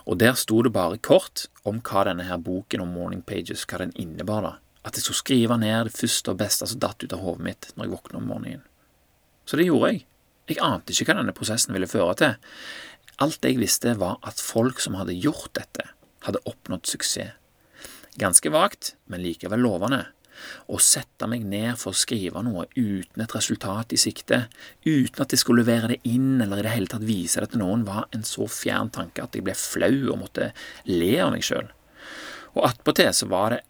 Og 0.06 0.20
der 0.22 0.38
sto 0.40 0.62
det 0.64 0.72
bare 0.76 1.00
kort 1.02 1.49
om 1.69 1.82
hva 1.84 2.06
denne 2.08 2.28
her 2.28 2.40
boken 2.40 2.84
om 2.84 2.94
Morning 2.96 3.25
Pages 3.26 3.67
hva 3.69 3.82
den 3.82 3.93
innebar. 3.96 4.46
da. 4.46 4.55
At 4.84 4.96
jeg 4.96 5.05
skulle 5.05 5.20
skrive 5.20 5.58
ned 5.61 5.90
det 5.90 5.96
første 5.99 6.32
og 6.32 6.40
beste 6.40 6.69
som 6.69 6.81
datt 6.81 7.05
ut 7.05 7.12
av 7.12 7.20
hodet 7.20 7.44
mitt 7.44 7.72
når 7.75 7.87
jeg 7.87 7.96
våkna 7.96 8.22
om 8.22 8.31
morgenen. 8.32 8.64
Så 9.44 9.58
det 9.58 9.67
gjorde 9.69 9.93
jeg. 9.93 10.06
Jeg 10.49 10.62
ante 10.64 10.94
ikke 10.94 11.11
hva 11.11 11.20
denne 11.20 11.37
prosessen 11.37 11.76
ville 11.76 11.90
føre 11.90 12.17
til. 12.19 12.55
Alt 13.20 13.44
jeg 13.44 13.61
visste, 13.61 13.93
var 14.00 14.17
at 14.26 14.40
folk 14.40 14.81
som 14.81 14.96
hadde 14.96 15.19
gjort 15.19 15.52
dette, 15.58 15.84
hadde 16.26 16.43
oppnådd 16.49 16.88
suksess. 16.88 17.37
Ganske 18.20 18.50
vagt, 18.52 18.96
men 19.06 19.22
likevel 19.22 19.62
lovende. 19.62 20.02
Å 20.72 20.78
sette 20.81 21.28
meg 21.28 21.44
ned 21.46 21.76
for 21.78 21.93
å 21.93 22.00
skrive 22.00 22.43
noe 22.44 22.64
uten 22.75 23.22
et 23.22 23.34
resultat 23.37 23.93
i 23.94 23.99
sikte, 24.00 24.46
uten 24.87 25.22
at 25.22 25.34
jeg 25.34 25.43
skulle 25.43 25.62
levere 25.62 25.93
det 25.93 26.00
inn 26.08 26.40
eller 26.40 26.61
i 26.61 26.67
det 26.67 26.75
hele 26.75 26.90
tatt 26.90 27.05
vise 27.06 27.43
det 27.43 27.52
til 27.52 27.62
noen, 27.62 27.84
var 27.88 28.08
en 28.17 28.25
så 28.26 28.49
fjern 28.50 28.90
tanke 28.94 29.22
at 29.25 29.37
jeg 29.37 29.44
ble 29.46 29.56
flau 29.56 29.93
og 30.14 30.22
måtte 30.22 30.50
le 30.88 31.12
av 31.20 31.34
meg 31.34 31.44
sjøl. 31.46 31.69
Og 32.56 32.64
attpåtil 32.67 33.12
så 33.14 33.28
var 33.31 33.55
det 33.55 33.61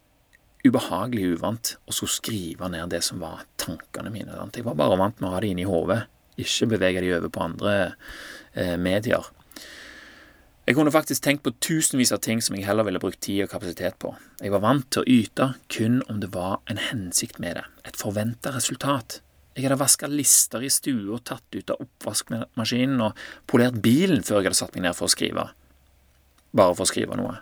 ubehagelig 0.65 1.35
uvant 1.37 1.75
å 1.89 1.95
skulle 1.95 2.17
skrive 2.17 2.71
ned 2.73 2.93
det 2.93 3.03
som 3.05 3.21
var 3.23 3.45
tankene 3.61 4.13
mine. 4.13 4.37
Jeg 4.55 4.67
var 4.67 4.79
bare 4.79 4.99
vant 5.01 5.21
med 5.21 5.31
å 5.31 5.35
ha 5.35 5.43
det 5.43 5.53
inni 5.53 5.69
hodet, 5.69 6.05
ikke 6.41 6.71
bevege 6.75 7.03
de 7.05 7.15
over 7.17 7.33
på 7.33 7.45
andre 7.45 7.75
eh, 8.55 8.77
medier. 8.81 9.27
Jeg 10.71 10.77
kunne 10.77 10.93
faktisk 10.95 11.25
tenkt 11.25 11.43
på 11.43 11.51
tusenvis 11.59 12.13
av 12.15 12.21
ting 12.23 12.39
som 12.39 12.55
jeg 12.55 12.63
heller 12.63 12.87
ville 12.87 13.01
brukt 13.03 13.19
tid 13.27 13.41
og 13.43 13.49
kapasitet 13.51 13.97
på. 13.99 14.13
Jeg 14.39 14.53
var 14.55 14.61
vant 14.63 14.85
til 14.95 15.03
å 15.03 15.09
yte 15.11 15.47
kun 15.67 15.97
om 16.05 16.21
det 16.23 16.29
var 16.31 16.61
en 16.71 16.79
hensikt 16.79 17.41
med 17.43 17.57
det, 17.59 17.65
et 17.91 17.97
forventa 17.99 18.53
resultat. 18.55 19.17
Jeg 19.57 19.65
hadde 19.67 19.81
vaska 19.81 20.07
lister 20.07 20.63
i 20.63 20.71
stua 20.71 21.19
tatt 21.27 21.57
ut 21.57 21.73
av 21.75 21.83
oppvaskmaskinen 21.83 23.03
og 23.03 23.19
polert 23.51 23.81
bilen 23.83 24.23
før 24.23 24.39
jeg 24.39 24.47
hadde 24.53 24.61
satt 24.61 24.77
meg 24.77 24.85
ned 24.85 24.99
for 24.99 25.09
å 25.09 25.15
skrive. 25.17 25.49
Bare 26.55 26.77
for 26.79 26.87
å 26.87 26.93
skrive 26.93 27.19
noe. 27.19 27.41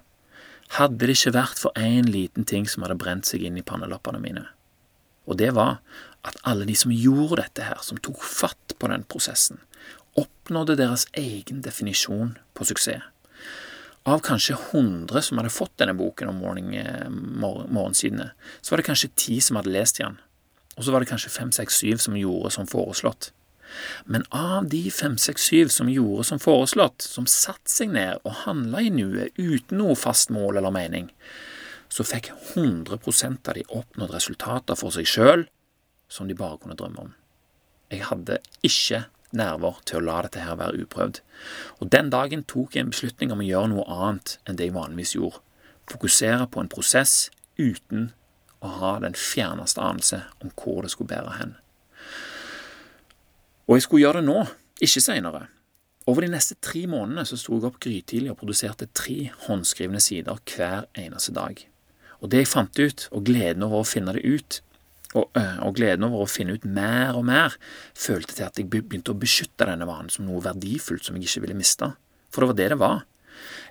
Hadde 0.79 1.05
det 1.05 1.19
ikke 1.19 1.35
vært 1.37 1.61
for 1.61 1.77
én 1.77 2.09
liten 2.09 2.49
ting 2.49 2.65
som 2.65 2.87
hadde 2.87 2.97
brent 3.05 3.29
seg 3.29 3.45
inn 3.45 3.61
i 3.61 3.67
pannelappene 3.75 4.23
mine. 4.25 4.47
Og 5.29 5.37
det 5.43 5.53
var 5.61 5.83
at 6.25 6.41
alle 6.49 6.65
de 6.65 6.79
som 6.81 6.97
gjorde 6.97 7.43
dette 7.43 7.69
her, 7.69 7.85
som 7.85 8.01
tok 8.01 8.25
fatt 8.25 8.79
på 8.81 8.89
den 8.89 9.05
prosessen, 9.05 9.61
oppnådde 10.17 10.81
deres 10.81 11.05
egen 11.13 11.61
definisjon 11.69 12.39
på 12.57 12.73
suksess 12.73 13.05
av 14.09 14.23
kanskje 14.25 14.57
100 14.57 15.23
som 15.23 15.41
hadde 15.41 15.53
fått 15.53 15.77
denne 15.81 15.95
boken 15.99 16.31
om 16.31 16.41
morgen, 16.43 16.75
eh, 16.75 17.09
morgensidene, 17.09 18.31
så 18.61 18.73
var 18.73 18.83
det 18.83 18.89
kanskje 18.91 19.11
10 19.15 19.41
som 19.41 19.57
hadde 19.57 19.73
lest 19.75 19.99
den. 19.99 20.19
Og 20.77 20.85
så 20.85 20.93
var 20.93 21.01
det 21.01 21.11
kanskje 21.11 21.31
5, 21.31 21.53
6, 21.53 21.81
7 21.81 21.99
som 21.99 22.17
gjorde 22.17 22.53
som 22.55 22.67
foreslått. 22.67 23.33
Men 24.05 24.25
av 24.31 24.69
de 24.69 24.91
5, 24.91 25.19
6, 25.19 25.43
7 25.51 25.69
som 25.69 25.89
gjorde 25.89 26.25
som 26.25 26.39
foreslått, 26.39 27.03
som 27.03 27.27
satte 27.27 27.71
seg 27.71 27.93
ned 27.93 28.23
og 28.25 28.45
handla 28.45 28.81
i 28.81 28.91
nuet 28.91 29.37
uten 29.37 29.79
noe 29.79 29.97
fast 29.99 30.31
mål 30.31 30.61
eller 30.61 30.75
mening, 30.75 31.11
så 31.89 32.05
fikk 32.05 32.31
100 32.55 32.99
av 33.49 33.55
de 33.55 33.65
oppnådd 33.69 34.15
resultater 34.15 34.77
for 34.77 34.95
seg 34.95 35.09
sjøl 35.09 35.47
som 36.09 36.29
de 36.29 36.37
bare 36.37 36.61
kunne 36.63 36.77
drømme 36.79 37.09
om. 37.09 37.15
Jeg 37.91 38.05
hadde 38.09 38.41
ikke 38.65 39.07
nerver 39.37 39.81
til 39.89 40.01
å 40.01 40.07
la 40.07 40.21
dette 40.25 40.43
her 40.45 40.59
være 40.61 40.85
uprøvd. 40.85 41.21
Og 41.81 41.91
Den 41.93 42.11
dagen 42.11 42.45
tok 42.49 42.77
jeg 42.77 42.87
en 42.87 42.93
beslutning 42.95 43.33
om 43.35 43.43
å 43.43 43.49
gjøre 43.49 43.73
noe 43.75 43.87
annet 43.89 44.39
enn 44.47 44.59
det 44.59 44.69
jeg 44.69 44.77
vanligvis 44.77 45.15
gjorde. 45.19 45.43
Fokusere 45.89 46.49
på 46.53 46.61
en 46.61 46.71
prosess 46.73 47.31
uten 47.59 48.11
å 48.65 48.73
ha 48.81 48.93
den 49.03 49.17
fjerneste 49.17 49.81
anelse 49.81 50.23
om 50.43 50.53
hvor 50.59 50.83
det 50.83 50.93
skulle 50.93 51.13
bære 51.13 51.37
hen. 51.39 51.55
Og 53.69 53.77
jeg 53.77 53.87
skulle 53.87 54.05
gjøre 54.07 54.23
det 54.23 54.29
nå, 54.29 54.43
ikke 54.85 55.05
seinere. 55.05 55.47
Over 56.09 56.25
de 56.25 56.31
neste 56.33 56.57
tre 56.65 56.87
månedene 56.89 57.27
så 57.29 57.37
sto 57.37 57.59
jeg 57.59 57.69
opp 57.69 57.83
grytidlig 57.85 58.33
og 58.33 58.39
produserte 58.41 58.89
tre 58.97 59.29
håndskrivne 59.45 60.01
sider 60.01 60.41
hver 60.49 60.87
eneste 60.97 61.35
dag. 61.37 61.61
Og 62.25 62.33
det 62.33 62.43
jeg 62.43 62.51
fant 62.51 62.81
ut, 62.81 63.05
og 63.13 63.27
gleden 63.29 63.67
over 63.67 63.83
å 63.83 63.89
finne 63.89 64.15
det 64.17 64.25
ut, 64.25 64.61
og, 65.15 65.31
øh, 65.39 65.59
og, 65.65 65.77
gleden 65.79 66.05
over 66.05 66.27
å 66.27 66.31
finne 66.31 66.59
ut 66.59 66.67
mer 66.69 67.17
og 67.17 67.25
mer 67.29 67.55
følte 67.97 68.35
til 68.37 68.45
at 68.45 68.59
jeg 68.61 68.69
begynte 68.69 69.15
å 69.15 69.21
beskytte 69.21 69.69
denne 69.69 69.89
vanen 69.89 70.13
som 70.13 70.27
noe 70.29 70.43
verdifullt 70.45 71.07
som 71.07 71.17
jeg 71.17 71.29
ikke 71.29 71.47
ville 71.47 71.57
miste. 71.57 71.95
For 72.29 72.45
det 72.45 72.51
var 72.51 72.59
det 72.59 72.69
det 72.75 72.81
var. 72.83 73.07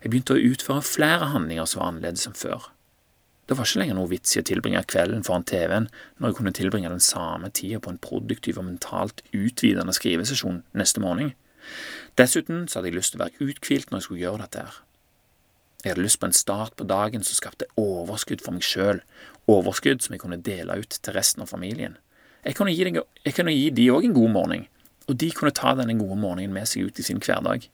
Jeg 0.01 0.12
begynte 0.13 0.38
å 0.38 0.41
utføre 0.41 0.88
flere 0.88 1.29
handlinger 1.34 1.70
som 1.70 1.84
var 1.84 1.91
annerledes 1.91 2.25
enn 2.29 2.38
før. 2.38 2.72
Det 3.48 3.56
var 3.56 3.70
ikke 3.70 3.79
lenger 3.84 3.96
noe 3.96 4.12
vits 4.12 4.34
i 4.36 4.41
å 4.41 4.48
tilbringe 4.48 4.82
kvelden 4.91 5.24
foran 5.24 5.46
TV-en 5.48 5.88
når 6.17 6.32
jeg 6.32 6.39
kunne 6.39 6.56
tilbringe 6.58 6.91
den 6.91 7.03
samme 7.03 7.51
tida 7.56 7.79
på 7.79 7.94
en 7.94 8.01
produktiv 8.01 8.58
og 8.60 8.67
mentalt 8.67 9.22
utvidende 9.32 9.96
skrivesesjon 9.96 10.63
neste 10.75 11.03
morgen. 11.03 11.32
Dessuten 12.20 12.65
så 12.67 12.79
hadde 12.79 12.91
jeg 12.91 12.98
lyst 12.98 13.13
til 13.13 13.22
å 13.22 13.27
være 13.27 13.48
uthvilt 13.48 13.91
når 13.91 14.01
jeg 14.01 14.08
skulle 14.10 14.25
gjøre 14.25 14.44
dette 14.44 14.65
her. 14.65 14.82
Jeg 15.88 15.94
hadde 15.94 16.03
lyst 16.03 16.20
på 16.20 16.27
en 16.27 16.36
start 16.36 16.74
på 16.75 16.84
dagen 16.84 17.24
som 17.24 17.38
skapte 17.38 17.65
overskudd 17.79 18.41
for 18.44 18.51
meg 18.51 18.65
sjøl, 18.67 18.98
overskudd 19.48 20.01
som 20.03 20.12
jeg 20.12 20.20
kunne 20.20 20.39
dele 20.44 20.75
ut 20.82 20.98
til 21.00 21.15
resten 21.15 21.46
av 21.46 21.48
familien. 21.48 21.96
Jeg 22.44 22.58
kunne 22.60 22.74
gi, 22.75 23.70
de 23.72 23.86
òg 23.94 24.10
en 24.10 24.17
god 24.17 24.34
morgen, 24.34 24.65
og 25.08 25.15
de 25.24 25.29
kunne 25.32 25.56
ta 25.56 25.72
denne 25.79 25.96
gode 25.96 26.20
morgenen 26.20 26.51
med 26.51 26.67
seg 26.67 26.89
ut 26.89 27.00
i 27.00 27.08
sin 27.08 27.24
hverdag. 27.24 27.70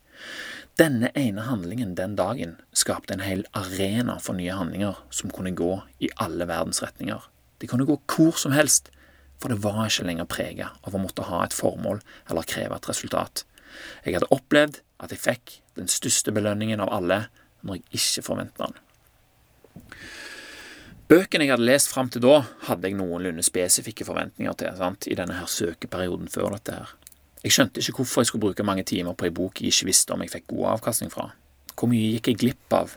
Denne 0.78 1.10
ene 1.18 1.48
handlingen 1.50 1.98
den 1.98 2.14
dagen 2.14 2.54
skapte 2.78 3.18
en 3.18 3.26
hel 3.26 3.42
arena 3.58 4.20
for 4.22 4.38
nye 4.38 4.62
handlinger 4.62 5.02
som 5.10 5.34
kunne 5.34 5.58
gå 5.58 5.74
i 5.98 6.14
alle 6.22 6.46
verdens 6.46 6.86
retninger. 6.86 7.26
De 7.58 7.70
kunne 7.72 7.90
gå 7.90 7.98
hvor 8.14 8.38
som 8.38 8.54
helst, 8.54 8.94
for 9.42 9.50
det 9.50 9.64
var 9.66 9.88
ikke 9.88 10.06
lenger 10.06 10.30
prega 10.30 10.70
av 10.86 10.94
å 10.94 11.02
måtte 11.02 11.26
ha 11.34 11.42
et 11.42 11.58
formål 11.58 12.06
eller 12.30 12.46
kreve 12.46 12.78
et 12.78 12.94
resultat. 12.94 13.48
Jeg 14.06 14.20
hadde 14.20 14.30
opplevd 14.30 14.84
at 15.02 15.10
jeg 15.10 15.26
fikk 15.32 15.62
den 15.82 15.90
største 15.90 16.30
belønningen 16.30 16.86
av 16.86 16.94
alle 16.94 17.26
når 17.64 17.80
jeg 17.80 18.00
ikke 18.00 18.26
forventa 18.26 18.68
den. 18.70 18.82
Bøkene 21.12 21.46
jeg 21.46 21.52
hadde 21.52 21.68
lest 21.68 21.92
fram 21.92 22.10
til 22.10 22.24
da, 22.24 22.40
hadde 22.70 22.90
jeg 22.90 22.98
noenlunde 22.98 23.44
spesifikke 23.46 24.06
forventninger 24.08 24.56
til 24.58 24.78
sant? 24.80 25.08
i 25.12 25.18
denne 25.20 25.36
her 25.38 25.50
søkeperioden 25.52 26.32
før 26.32 26.56
dette 26.56 26.78
her. 26.78 26.94
Jeg 27.44 27.52
skjønte 27.52 27.84
ikke 27.84 27.98
hvorfor 28.00 28.24
jeg 28.24 28.32
skulle 28.32 28.46
bruke 28.46 28.64
mange 28.64 28.86
timer 28.88 29.16
på 29.20 29.28
ei 29.28 29.34
bok 29.36 29.60
jeg 29.60 29.74
ikke 29.74 29.90
visste 29.90 30.16
om 30.16 30.24
jeg 30.24 30.32
fikk 30.32 30.48
god 30.54 30.78
avkastning 30.78 31.12
fra. 31.12 31.28
Hvor 31.76 31.92
mye 31.92 32.14
gikk 32.16 32.32
jeg 32.32 32.40
glipp 32.40 32.76
av 32.78 32.96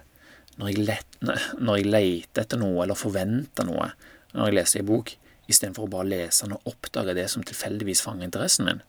når 0.57 0.71
jeg, 0.71 0.85
let, 0.89 1.17
når 1.61 1.81
jeg 1.81 1.89
lette 1.91 2.45
etter 2.45 2.61
noe 2.61 2.85
eller 2.85 2.97
forventa 2.97 3.67
noe 3.67 3.91
når 4.33 4.49
jeg 4.49 4.57
leste 4.57 4.81
en 4.81 4.89
bok, 4.89 5.11
istedenfor 5.51 5.87
å 5.87 5.93
bare 5.97 6.11
lese 6.13 6.47
den 6.47 6.55
og 6.57 6.71
oppdage 6.71 7.17
det 7.19 7.27
som 7.33 7.45
tilfeldigvis 7.45 8.05
fanger 8.07 8.29
interessen 8.29 8.71
min? 8.71 8.85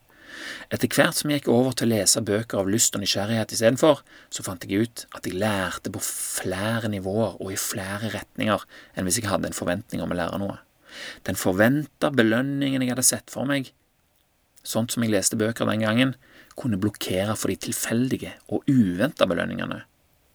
Etter 0.74 0.92
hvert 0.92 1.18
som 1.18 1.32
jeg 1.32 1.42
gikk 1.42 1.50
over 1.54 1.76
til 1.78 1.88
å 1.88 1.96
lese 1.96 2.24
bøker 2.26 2.62
av 2.62 2.70
lyst 2.72 2.96
og 2.98 3.04
nysgjerrighet 3.04 3.54
istedenfor, 3.56 4.04
så 4.34 4.46
fant 4.46 4.66
jeg 4.68 4.86
ut 4.86 5.06
at 5.18 5.28
jeg 5.28 5.40
lærte 5.40 5.92
på 5.94 6.02
flere 6.04 6.92
nivåer 6.92 7.40
og 7.40 7.52
i 7.54 7.60
flere 7.60 8.12
retninger 8.14 8.66
enn 8.96 9.08
hvis 9.08 9.22
jeg 9.22 9.30
hadde 9.32 9.52
en 9.52 9.58
forventning 9.58 10.04
om 10.04 10.14
å 10.14 10.20
lære 10.20 10.40
noe. 10.42 10.60
Den 11.28 11.40
forventa 11.40 12.12
belønningen 12.14 12.84
jeg 12.84 12.94
hadde 12.94 13.06
sett 13.06 13.34
for 13.34 13.48
meg, 13.50 13.72
sånt 14.68 14.94
som 14.94 15.04
jeg 15.06 15.14
leste 15.14 15.40
bøker 15.40 15.70
den 15.70 15.86
gangen, 15.86 16.16
kunne 16.58 16.80
blokkere 16.82 17.36
for 17.38 17.54
de 17.54 17.60
tilfeldige 17.68 18.34
og 18.50 18.66
uventa 18.68 19.28
belønningene 19.30 19.84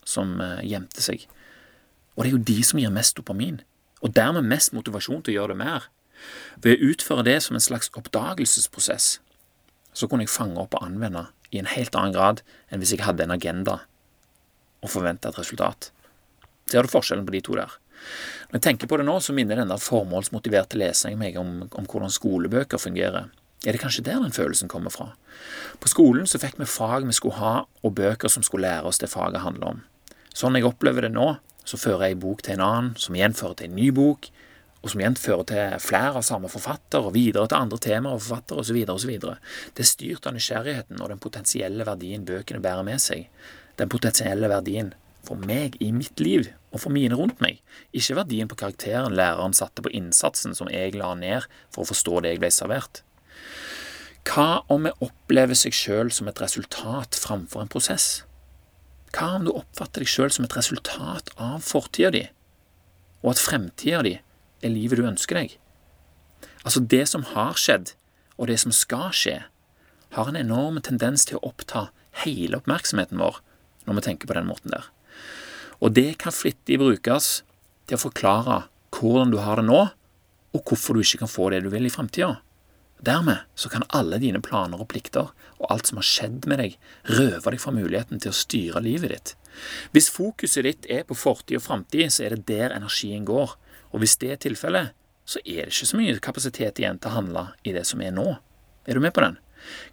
som 0.06 0.38
eh, 0.40 0.62
gjemte 0.66 1.02
seg. 1.02 1.26
Og 2.14 2.24
det 2.24 2.30
er 2.30 2.36
jo 2.36 2.46
de 2.52 2.62
som 2.66 2.80
gir 2.80 2.94
mest 2.94 3.16
dopamin, 3.18 3.60
og 4.02 4.14
dermed 4.16 4.46
mest 4.48 4.74
motivasjon 4.76 5.22
til 5.22 5.34
å 5.34 5.36
gjøre 5.40 5.54
det 5.54 5.60
mer. 5.62 5.88
Ved 6.62 6.78
å 6.78 6.92
utføre 6.92 7.26
det 7.26 7.38
som 7.44 7.58
en 7.58 7.64
slags 7.64 7.90
oppdagelsesprosess, 7.98 9.16
så 9.92 10.08
kunne 10.08 10.26
jeg 10.26 10.32
fange 10.32 10.60
opp 10.60 10.76
og 10.78 10.86
anvende 10.86 11.26
i 11.52 11.60
en 11.60 11.68
helt 11.68 11.94
annen 11.98 12.14
grad 12.16 12.42
enn 12.70 12.82
hvis 12.82 12.94
jeg 12.96 13.04
hadde 13.04 13.26
en 13.26 13.34
agenda 13.34 13.82
og 14.82 14.90
forventa 14.90 15.30
et 15.30 15.38
resultat. 15.38 15.90
Ser 16.70 16.84
du 16.84 16.90
forskjellen 16.90 17.26
på 17.28 17.34
de 17.36 17.42
to 17.44 17.56
der? 17.58 17.76
Når 18.50 18.58
jeg 18.58 18.64
tenker 18.66 18.90
på 18.90 18.98
det 18.98 19.06
nå, 19.06 19.18
så 19.22 19.34
minner 19.36 19.60
den 19.60 19.70
der 19.70 19.82
formålsmotiverte 19.82 20.80
lesingen 20.80 21.20
meg 21.20 21.38
om, 21.40 21.68
om 21.70 21.86
hvordan 21.86 22.12
skolebøker 22.12 22.80
fungerer. 22.82 23.30
Er 23.62 23.76
det 23.76 23.82
kanskje 23.82 24.02
der 24.08 24.18
den 24.18 24.34
følelsen 24.34 24.70
kommer 24.70 24.90
fra? 24.90 25.12
På 25.78 25.90
skolen 25.90 26.26
så 26.26 26.40
fikk 26.42 26.58
vi 26.58 26.66
fag 26.66 27.06
vi 27.06 27.14
skulle 27.14 27.38
ha, 27.38 27.54
og 27.62 27.94
bøker 27.94 28.32
som 28.32 28.42
skulle 28.42 28.66
lære 28.66 28.90
oss 28.90 28.98
det 28.98 29.12
faget 29.12 29.44
handler 29.44 29.76
om. 29.76 29.82
Sånn 30.34 30.56
jeg 30.58 30.66
opplever 30.66 31.06
det 31.06 31.12
nå, 31.14 31.36
så 31.62 31.78
fører 31.78 32.08
jeg 32.08 32.18
bok 32.22 32.42
til 32.42 32.56
en 32.56 32.64
annen, 32.66 32.94
som 32.98 33.14
igjen 33.14 33.36
fører 33.38 33.60
til 33.60 33.70
en 33.70 33.78
ny 33.78 33.90
bok, 33.94 34.32
og 34.82 34.90
som 34.90 35.02
igjen 35.02 35.16
fører 35.18 35.46
til 35.46 35.76
flere 35.82 36.18
av 36.18 36.24
samme 36.26 36.50
forfatter, 36.50 37.06
og 37.06 37.14
videre 37.14 37.46
til 37.46 37.58
andre 37.60 37.78
temaer 37.82 38.16
og 38.16 38.24
forfattere 38.24 38.64
osv. 38.64 38.80
osv. 38.90 39.12
Det 39.22 39.84
er 39.84 39.88
styrt 39.88 40.26
av 40.26 40.34
nysgjerrigheten 40.34 40.98
og 40.98 41.12
den 41.12 41.22
potensielle 41.22 41.86
verdien 41.86 42.26
bøkene 42.26 42.62
bærer 42.64 42.86
med 42.86 43.02
seg. 43.02 43.28
Den 43.78 43.92
potensielle 43.92 44.50
verdien 44.50 44.90
for 45.22 45.38
meg 45.38 45.78
i 45.78 45.92
mitt 45.94 46.18
liv 46.18 46.48
og 46.72 46.82
for 46.82 46.94
mine 46.94 47.14
rundt 47.18 47.38
meg, 47.44 47.60
ikke 47.94 48.16
verdien 48.18 48.50
på 48.50 48.58
karakteren 48.58 49.14
læreren 49.14 49.54
satte 49.54 49.84
på 49.84 49.92
innsatsen 49.94 50.56
som 50.58 50.70
jeg 50.72 50.96
la 50.98 51.12
ned 51.14 51.46
for 51.70 51.84
å 51.84 51.90
forstå 51.92 52.24
det 52.24 52.34
jeg 52.34 52.42
ble 52.42 52.50
servert. 52.54 53.04
Hva 54.26 54.62
om 54.70 54.86
vi 54.86 54.94
opplever 55.02 55.58
seg 55.58 55.74
sjøl 55.76 56.10
som 56.14 56.30
et 56.30 56.42
resultat 56.42 57.18
framfor 57.18 57.62
en 57.62 57.70
prosess? 57.70 58.24
Hva 59.12 59.36
om 59.36 59.46
du 59.46 59.52
oppfatter 59.52 60.02
deg 60.02 60.10
sjøl 60.10 60.32
som 60.34 60.46
et 60.46 60.56
resultat 60.56 61.30
av 61.36 61.62
fortida 61.66 62.12
di, 62.14 62.22
og 63.22 63.34
at 63.34 63.42
fremtida 63.42 64.02
di 64.06 64.16
er 64.62 64.72
livet 64.72 65.00
du 65.00 65.06
ønsker 65.08 65.38
deg. 65.38 65.56
Altså, 66.62 66.80
det 66.80 67.04
som 67.10 67.26
har 67.34 67.58
skjedd, 67.58 67.94
og 68.38 68.48
det 68.50 68.58
som 68.62 68.74
skal 68.74 69.10
skje, 69.14 69.38
har 70.12 70.28
en 70.28 70.38
enorm 70.38 70.80
tendens 70.84 71.26
til 71.28 71.38
å 71.38 71.52
oppta 71.52 71.88
hele 72.24 72.58
oppmerksomheten 72.60 73.20
vår 73.20 73.40
når 73.86 73.98
vi 73.98 74.04
tenker 74.06 74.30
på 74.30 74.36
den 74.36 74.48
måten 74.48 74.74
der. 74.74 74.86
Og 75.82 75.94
det 75.96 76.20
kan 76.22 76.34
flittig 76.34 76.78
brukes 76.78 77.40
til 77.88 77.98
å 77.98 78.04
forklare 78.04 78.62
hvordan 78.94 79.32
du 79.32 79.40
har 79.42 79.58
det 79.58 79.66
nå, 79.66 79.82
og 80.52 80.68
hvorfor 80.68 80.94
du 80.94 81.02
ikke 81.02 81.24
kan 81.24 81.32
få 81.32 81.48
det 81.50 81.62
du 81.64 81.70
vil 81.72 81.88
i 81.88 81.92
framtida. 81.92 82.36
Dermed 83.02 83.48
så 83.58 83.70
kan 83.72 83.86
alle 83.90 84.20
dine 84.22 84.38
planer 84.44 84.78
og 84.78 84.90
plikter 84.92 85.32
og 85.58 85.70
alt 85.72 85.88
som 85.88 85.98
har 85.98 86.06
skjedd 86.06 86.46
med 86.46 86.60
deg, 86.62 86.76
røve 87.10 87.50
deg 87.50 87.62
fra 87.62 87.72
muligheten 87.74 88.22
til 88.22 88.30
å 88.30 88.36
styre 88.36 88.82
livet 88.84 89.14
ditt. 89.14 89.32
Hvis 89.90 90.10
fokuset 90.12 90.68
ditt 90.68 90.86
er 90.92 91.02
på 91.08 91.16
fortid 91.18 91.58
og 91.58 91.64
framtid, 91.64 92.12
så 92.14 92.28
er 92.28 92.36
det 92.36 92.46
der 92.52 92.76
energien 92.76 93.26
går, 93.26 93.56
og 93.92 94.02
hvis 94.02 94.16
det 94.20 94.32
er 94.32 94.42
tilfellet, 94.42 94.92
så 95.24 95.40
er 95.44 95.66
det 95.66 95.74
ikke 95.74 95.88
så 95.88 95.98
mye 96.00 96.20
kapasitet 96.24 96.80
igjen 96.80 96.98
til 96.98 97.12
å 97.12 97.16
handle 97.16 97.44
i 97.62 97.74
det 97.76 97.84
som 97.88 98.02
er 98.02 98.14
nå. 98.16 98.26
Er 98.88 98.98
du 98.98 99.04
med 99.04 99.14
på 99.14 99.22
den? 99.22 99.36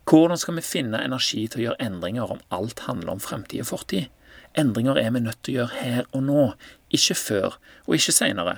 Hvordan 0.10 0.40
skal 0.42 0.58
vi 0.58 0.66
finne 0.66 1.04
energi 1.06 1.44
til 1.48 1.62
å 1.62 1.66
gjøre 1.68 1.86
endringer 1.86 2.32
om 2.34 2.42
alt 2.56 2.88
handler 2.88 3.14
om 3.14 3.22
fremtid 3.22 3.62
og 3.64 3.70
fortid? 3.70 4.08
Endringer 4.58 4.98
er 4.98 5.12
vi 5.14 5.22
nødt 5.22 5.44
til 5.46 5.54
å 5.54 5.58
gjøre 5.60 5.84
her 5.84 6.08
og 6.10 6.26
nå, 6.26 6.46
ikke 6.96 7.18
før 7.20 7.60
og 7.86 7.96
ikke 8.00 8.16
seinere. 8.16 8.56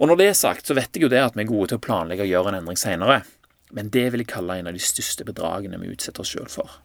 Og 0.00 0.08
når 0.08 0.18
det 0.18 0.28
er 0.30 0.38
sagt, 0.38 0.66
så 0.66 0.74
vet 0.74 0.96
jeg 0.96 1.04
jo 1.04 1.12
det 1.12 1.20
at 1.22 1.36
vi 1.36 1.44
er 1.44 1.52
gode 1.52 1.70
til 1.70 1.78
å 1.78 1.84
planlegge 1.84 2.24
og 2.24 2.32
gjøre 2.32 2.50
en 2.50 2.62
endring 2.62 2.80
seinere, 2.80 3.20
men 3.70 3.90
det 3.94 4.08
vil 4.10 4.24
jeg 4.24 4.32
kalle 4.32 4.56
en 4.58 4.70
av 4.70 4.74
de 4.74 4.82
største 4.82 5.26
bedragene 5.28 5.78
vi 5.78 5.92
utsetter 5.92 6.24
oss 6.24 6.32
sjøl 6.34 6.48
for. 6.50 6.80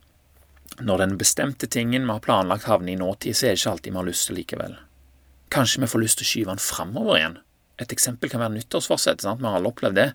Når 0.86 1.02
den 1.02 1.16
bestemte 1.18 1.70
tingen 1.72 2.06
vi 2.06 2.12
har 2.12 2.22
planlagt 2.22 2.68
havner 2.70 2.94
i 2.94 3.00
nåtid, 3.00 3.34
så 3.34 3.48
er 3.48 3.56
det 3.56 3.62
ikke 3.62 3.72
alltid 3.72 3.96
vi 3.96 4.02
har 4.02 4.10
lyst 4.10 4.28
til 4.30 4.38
likevel. 4.38 4.76
Kanskje 5.56 5.86
vi 5.86 5.88
får 5.88 6.02
lyst 6.04 6.20
til 6.20 6.26
å 6.26 6.30
skyve 6.30 6.52
den 6.52 6.60
framover 6.60 7.16
igjen. 7.16 7.38
Et 7.80 7.92
eksempel 7.92 8.32
kan 8.32 8.42
være 8.44 8.56
nyttårsforsett. 8.56 9.24
Vi 9.24 9.48
har 9.48 9.58
alle 9.58 9.70
opplevd 9.72 9.96
det. 10.00 10.10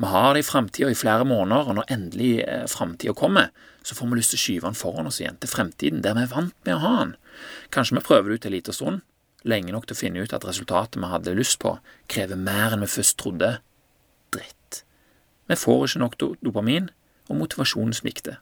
Vi 0.00 0.08
har 0.08 0.34
det 0.34 0.40
i 0.40 0.46
framtida 0.46 0.88
i 0.92 0.96
flere 0.96 1.24
måneder, 1.28 1.68
og 1.68 1.78
når 1.78 1.92
endelig 1.92 2.30
eh, 2.44 2.64
framtida 2.68 3.12
kommer, 3.16 3.50
så 3.84 3.96
får 3.96 4.08
vi 4.08 4.18
lyst 4.18 4.32
til 4.34 4.40
å 4.40 4.42
skyve 4.44 4.68
den 4.68 4.78
foran 4.80 5.08
oss 5.10 5.20
igjen, 5.20 5.36
til 5.40 5.52
fremtiden, 5.52 6.02
der 6.04 6.16
vi 6.16 6.24
er 6.24 6.32
vant 6.32 6.56
med 6.68 6.76
å 6.76 6.82
ha 6.84 6.94
den. 6.98 7.14
Kanskje 7.76 7.98
vi 7.98 8.04
prøver 8.08 8.28
det 8.28 8.36
ut 8.36 8.48
en 8.48 8.54
liten 8.56 8.76
stund, 8.76 9.04
lenge 9.48 9.72
nok 9.72 9.88
til 9.88 9.96
å 9.96 10.00
finne 10.00 10.24
ut 10.24 10.36
at 10.36 10.44
resultatet 10.48 11.00
vi 11.00 11.12
hadde 11.12 11.36
lyst 11.36 11.60
på, 11.62 11.76
krever 12.12 12.40
mer 12.40 12.76
enn 12.76 12.84
vi 12.84 12.90
først 12.90 13.16
trodde. 13.20 13.50
Dritt. 14.34 14.82
Vi 15.48 15.60
får 15.60 15.86
ikke 15.86 16.04
nok 16.04 16.20
dopamin, 16.44 16.88
og 17.28 17.40
motivasjonen 17.40 17.96
svikter. 17.96 18.40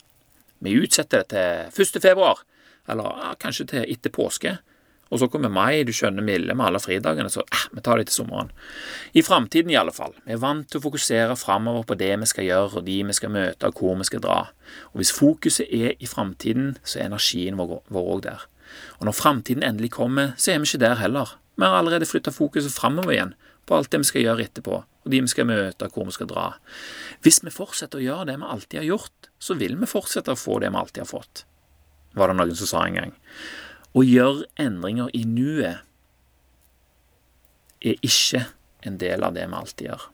Vi 0.65 0.75
utsetter 0.79 1.23
det 1.23 1.35
til 1.35 1.83
1. 1.87 2.03
februar, 2.03 2.43
eller 2.91 3.23
ja, 3.23 3.35
kanskje 3.41 3.69
til 3.71 3.91
etter 3.91 4.13
påske, 4.15 4.59
og 5.15 5.21
så 5.23 5.29
kommer 5.31 5.53
mai, 5.53 5.85
du 5.87 5.93
skjønner 5.95 6.25
milde 6.27 6.57
med 6.59 6.67
alle 6.67 6.81
fridagene, 6.83 7.31
så 7.31 7.45
eh, 7.45 7.67
vi 7.77 7.83
tar 7.87 8.01
det 8.01 8.09
til 8.09 8.17
sommeren. 8.25 8.51
I 9.15 9.23
framtiden 9.23 9.71
i 9.71 9.77
alle 9.79 9.95
fall. 9.95 10.17
Vi 10.27 10.35
er 10.35 10.41
vant 10.43 10.67
til 10.67 10.81
å 10.81 10.85
fokusere 10.89 11.37
framover 11.39 11.87
på 11.87 11.97
det 12.01 12.11
vi 12.19 12.27
skal 12.27 12.49
gjøre, 12.49 12.81
og 12.81 12.89
de 12.89 12.97
vi 13.07 13.15
skal 13.15 13.31
møte, 13.31 13.71
og 13.71 13.79
hvor 13.79 13.95
vi 14.01 14.09
skal 14.09 14.25
dra. 14.25 14.41
Og 14.91 14.99
hvis 14.99 15.15
fokuset 15.15 15.71
er 15.71 15.95
i 16.03 16.11
framtiden, 16.11 16.75
så 16.83 16.99
er 16.99 17.13
energien 17.13 17.61
vår 17.61 17.87
òg 17.95 18.25
der. 18.27 18.49
Og 18.99 19.07
når 19.07 19.19
framtiden 19.21 19.63
endelig 19.63 19.93
kommer, 19.95 20.35
så 20.35 20.51
er 20.51 20.59
vi 20.59 20.73
ikke 20.73 20.83
der 20.83 20.99
heller. 20.99 21.37
Vi 21.55 21.63
har 21.63 21.79
allerede 21.79 22.11
flytta 22.11 22.35
fokuset 22.35 22.75
framover 22.75 23.15
igjen, 23.15 23.35
på 23.65 23.79
alt 23.79 23.93
det 23.95 24.03
vi 24.03 24.09
skal 24.11 24.27
gjøre 24.27 24.45
etterpå, 24.49 24.81
og 24.83 25.13
de 25.13 25.21
vi 25.25 25.31
skal 25.31 25.47
møte, 25.49 25.87
og 25.87 25.95
hvor 25.95 26.09
vi 26.09 26.17
skal 26.17 26.29
dra. 26.29 26.49
Hvis 27.23 27.39
vi 27.45 27.55
fortsetter 27.55 28.01
å 28.01 28.05
gjøre 28.05 28.33
det 28.33 28.41
vi 28.41 28.51
alltid 28.51 28.81
har 28.83 28.89
gjort, 28.91 29.29
så 29.39 29.57
vil 29.61 29.79
vi 29.79 29.89
fortsette 29.89 30.35
å 30.35 30.41
få 30.41 30.59
det 30.61 30.73
vi 30.75 30.81
alltid 30.83 31.05
har 31.05 31.13
fått, 31.13 31.45
var 32.19 32.31
det 32.31 32.37
noen 32.39 32.59
som 32.59 32.71
sa 32.71 32.83
en 32.85 32.99
gang. 32.99 33.15
Å 33.95 34.03
gjøre 34.03 34.49
endringer 34.59 35.13
i 35.15 35.23
nuet 35.29 35.85
er 37.85 38.01
ikke 38.03 38.47
en 38.85 38.99
del 38.99 39.23
av 39.23 39.37
det 39.37 39.45
vi 39.47 39.59
alltid 39.59 39.89
gjør. 39.91 40.09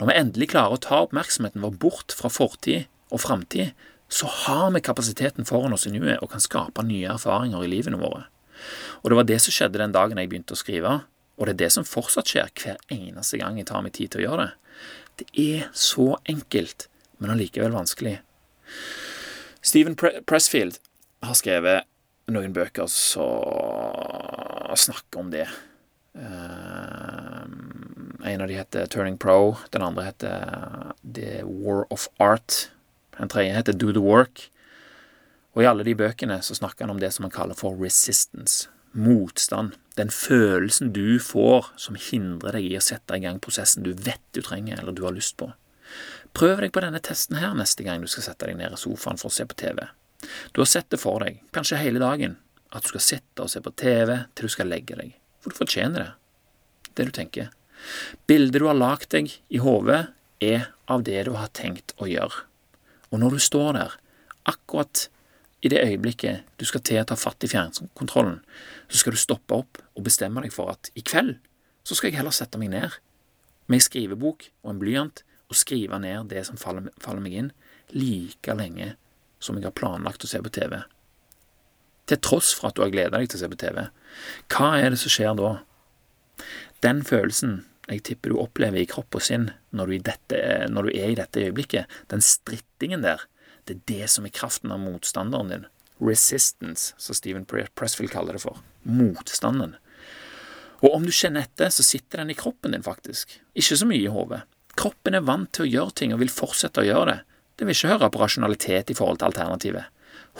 Når 0.00 0.08
vi 0.08 0.16
endelig 0.18 0.50
klarer 0.50 0.74
å 0.74 0.82
ta 0.82 0.98
oppmerksomheten 1.04 1.62
vår 1.62 1.76
bort 1.82 2.14
fra 2.16 2.30
fortid 2.32 2.88
og 3.14 3.22
framtid, 3.22 3.76
så 4.10 4.26
har 4.26 4.72
vi 4.74 4.82
kapasiteten 4.82 5.46
foran 5.46 5.76
oss 5.76 5.86
i 5.86 5.92
nuet 5.94 6.18
og 6.18 6.32
kan 6.32 6.42
skape 6.42 6.82
nye 6.86 7.12
erfaringer 7.12 7.62
i 7.62 7.70
livene 7.70 8.00
våre. 8.00 8.24
Og 9.00 9.12
det 9.12 9.18
var 9.20 9.28
det 9.28 9.38
som 9.44 9.54
skjedde 9.54 9.80
den 9.80 9.94
dagen 9.94 10.18
jeg 10.18 10.32
begynte 10.32 10.56
å 10.56 10.58
skrive, 10.58 10.96
og 11.38 11.46
det 11.46 11.54
er 11.54 11.60
det 11.62 11.70
som 11.76 11.86
fortsatt 11.86 12.28
skjer 12.28 12.50
hver 12.58 12.80
eneste 12.92 13.38
gang 13.40 13.60
jeg 13.60 13.70
tar 13.70 13.84
meg 13.86 13.94
tid 13.96 14.12
til 14.12 14.24
å 14.24 14.26
gjøre 14.26 14.48
det. 14.48 14.50
Det 15.20 15.28
er 15.40 15.70
så 15.76 16.16
enkelt, 16.28 16.88
men 17.22 17.32
allikevel 17.36 17.76
vanskelig. 17.76 18.18
Steven 19.62 19.94
Pressfield 19.94 20.80
har 21.22 21.36
skrevet 21.38 21.86
noen 22.34 22.54
bøker 22.56 22.88
som 22.90 24.76
snakker 24.78 25.20
om 25.22 25.30
det. 25.32 25.46
Uh, 26.16 27.46
en 28.26 28.40
av 28.42 28.48
de 28.48 28.58
heter 28.58 28.86
Turning 28.86 29.18
Pro, 29.18 29.56
den 29.70 29.82
andre 29.82 30.08
heter 30.10 30.94
The 31.02 31.42
War 31.44 31.86
of 31.90 32.08
Art. 32.18 32.70
Den 33.18 33.28
tredje 33.28 33.54
heter 33.56 33.72
Do 33.76 33.92
the 33.92 34.02
Work. 34.02 34.50
Og 35.56 35.64
i 35.64 35.68
alle 35.68 35.84
de 35.86 35.96
bøkene 35.98 36.38
så 36.46 36.54
snakker 36.54 36.86
han 36.86 36.94
om 36.94 37.00
det 37.02 37.12
som 37.14 37.26
han 37.26 37.34
kaller 37.34 37.58
for 37.58 37.74
resistance. 37.76 38.68
Motstand. 38.92 39.76
Den 39.98 40.10
følelsen 40.10 40.92
du 40.94 41.18
får 41.22 41.72
som 41.78 41.98
hindrer 41.98 42.58
deg 42.58 42.70
i 42.70 42.78
å 42.78 42.84
sette 42.84 43.18
i 43.18 43.22
gang 43.22 43.40
prosessen 43.42 43.84
du 43.86 43.92
vet 43.94 44.22
du 44.34 44.42
trenger 44.42 44.80
eller 44.80 44.94
du 44.96 45.04
har 45.06 45.14
lyst 45.14 45.36
på. 45.40 45.50
Prøv 46.36 46.62
deg 46.62 46.72
på 46.74 46.82
denne 46.84 47.02
testen 47.02 47.38
her 47.40 47.54
neste 47.58 47.84
gang 47.86 48.02
du 48.02 48.10
skal 48.10 48.28
sette 48.28 48.46
deg 48.46 48.58
ned 48.58 48.74
i 48.74 48.78
sofaen 48.78 49.18
for 49.18 49.30
å 49.30 49.34
se 49.34 49.46
på 49.46 49.58
TV. 49.58 49.82
Du 50.52 50.60
har 50.60 50.68
sett 50.68 50.90
det 50.92 51.00
for 51.00 51.22
deg, 51.24 51.40
kanskje 51.54 51.80
hele 51.80 52.02
dagen, 52.02 52.36
at 52.70 52.84
du 52.84 52.92
skal 52.92 53.04
sitte 53.04 53.44
og 53.44 53.50
se 53.52 53.62
på 53.64 53.72
TV 53.78 54.12
til 54.34 54.46
du 54.46 54.52
skal 54.52 54.70
legge 54.70 54.98
deg, 54.98 55.14
for 55.40 55.52
du 55.52 55.58
fortjener 55.58 56.04
det, 56.04 56.10
det 56.98 57.08
du 57.08 57.14
tenker. 57.16 57.50
Bildet 58.28 58.60
du 58.60 58.66
har 58.68 58.76
lagd 58.76 59.08
deg 59.14 59.32
i 59.48 59.62
hodet, 59.62 60.08
er 60.40 60.70
av 60.88 61.02
det 61.04 61.24
du 61.28 61.34
har 61.36 61.50
tenkt 61.56 61.92
å 62.00 62.08
gjøre. 62.08 62.46
Og 63.10 63.20
når 63.20 63.36
du 63.36 63.42
står 63.44 63.74
der, 63.76 63.96
akkurat 64.48 65.08
i 65.60 65.68
det 65.68 65.82
øyeblikket 65.84 66.46
du 66.56 66.64
skal 66.68 66.82
til 66.84 67.02
å 67.02 67.08
ta 67.08 67.16
fatt 67.20 67.44
i 67.44 67.50
fjernkontrollen, 67.50 68.38
så 68.88 69.02
skal 69.02 69.16
du 69.16 69.20
stoppe 69.20 69.58
opp 69.60 69.80
og 69.92 70.06
bestemme 70.06 70.40
deg 70.44 70.54
for 70.54 70.72
at 70.72 70.92
i 70.96 71.04
kveld 71.04 71.36
så 71.84 71.96
skal 71.96 72.10
jeg 72.10 72.20
heller 72.20 72.34
sette 72.34 72.60
meg 72.60 72.72
ned 72.72 72.96
med 73.70 73.78
ei 73.78 73.84
skrivebok 73.84 74.48
og 74.64 74.72
en 74.72 74.80
blyant 74.80 75.22
og 75.50 75.58
skrive 75.58 75.98
ned 76.02 76.30
det 76.30 76.44
som 76.46 76.58
faller, 76.60 77.20
meg 77.20 77.36
inn, 77.36 77.52
like 77.92 78.54
lenge 78.56 78.94
som 79.40 79.58
jeg 79.58 79.66
har 79.66 79.76
planlagt 79.76 80.24
å 80.24 80.30
se 80.30 80.40
på 80.42 80.52
TV. 80.52 80.82
til 82.10 82.18
tross 82.18 82.48
for 82.58 82.66
at 82.66 82.74
du 82.74 82.80
har 82.82 82.90
gleda 82.90 83.20
deg 83.20 83.28
til 83.30 83.38
å 83.38 83.40
se 83.44 83.48
på 83.52 83.58
TV. 83.60 83.84
Hva 84.50 84.70
er 84.80 84.90
det 84.90 84.98
som 84.98 85.12
skjer 85.14 85.36
da? 85.38 85.50
Den 86.82 87.04
følelsen 87.06 87.60
jeg 87.86 88.02
tipper 88.06 88.32
du 88.32 88.40
opplever 88.40 88.80
i 88.80 88.88
kropp 88.90 89.14
og 89.14 89.22
sinn 89.22 89.52
når 89.70 89.92
du, 89.92 89.98
dette, 90.08 90.40
når 90.70 90.88
du 90.88 90.90
er 90.90 91.12
i 91.12 91.18
dette 91.18 91.44
øyeblikket, 91.44 91.86
den 92.10 92.24
strittingen 92.24 93.04
der, 93.06 93.22
det 93.66 93.76
er 93.76 93.84
det 93.90 94.10
som 94.10 94.26
er 94.26 94.34
kraften 94.34 94.74
av 94.74 94.82
motstanderen 94.82 95.52
din. 95.52 95.68
Resistance, 96.00 96.94
som 96.98 97.14
Stephen 97.14 97.46
Pressfield 97.46 98.10
kaller 98.10 98.34
det 98.34 98.42
for. 98.42 98.58
Motstanden. 98.82 99.76
Og 100.80 100.94
om 100.96 101.04
du 101.04 101.12
kjenner 101.12 101.44
etter, 101.44 101.68
så 101.70 101.84
sitter 101.84 102.22
den 102.22 102.32
i 102.32 102.38
kroppen 102.38 102.72
din, 102.72 102.82
faktisk. 102.86 103.36
Ikke 103.52 103.76
så 103.76 103.88
mye 103.88 104.06
i 104.06 104.12
hodet. 104.12 104.42
Kroppen 104.80 105.18
er 105.18 105.26
vant 105.26 105.50
til 105.52 105.66
å 105.66 105.70
gjøre 105.70 105.96
ting 105.98 106.14
og 106.14 106.22
vil 106.22 106.32
fortsette 106.32 106.80
å 106.80 106.88
gjøre 106.88 107.10
det. 107.10 107.18
Det 107.60 107.66
vil 107.68 107.76
ikke 107.76 107.90
høre 107.92 108.08
på 108.08 108.20
rasjonalitet 108.22 108.88
i 108.88 108.94
forhold 108.96 109.18
til 109.20 109.26
alternativet. 109.28 109.88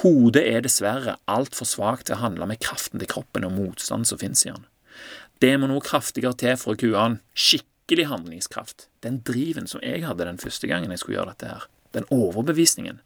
Hodet 0.00 0.40
er 0.40 0.62
dessverre 0.64 1.18
altfor 1.28 1.68
svakt 1.68 2.06
til 2.08 2.16
å 2.16 2.22
handle 2.22 2.46
med 2.48 2.62
kraften 2.64 2.96
til 3.02 3.10
kroppen 3.12 3.44
og 3.44 3.52
motstanden 3.52 4.08
som 4.08 4.16
finnes 4.22 4.46
i 4.46 4.54
han. 4.54 4.64
Det 5.44 5.50
må 5.60 5.68
noe 5.68 5.84
kraftigere 5.84 6.32
til 6.40 6.56
for 6.56 6.72
å 6.72 6.80
kue 6.80 6.96
han. 6.96 7.18
Skikkelig 7.36 8.08
handlingskraft. 8.08 8.88
Den 9.04 9.20
driven 9.28 9.68
som 9.68 9.84
jeg 9.84 10.06
hadde 10.06 10.30
den 10.30 10.40
første 10.40 10.72
gangen 10.72 10.96
jeg 10.96 11.04
skulle 11.04 11.18
gjøre 11.18 11.34
dette 11.34 11.52
her. 11.52 11.68
Den 11.92 12.08
overbevisningen. 12.08 13.04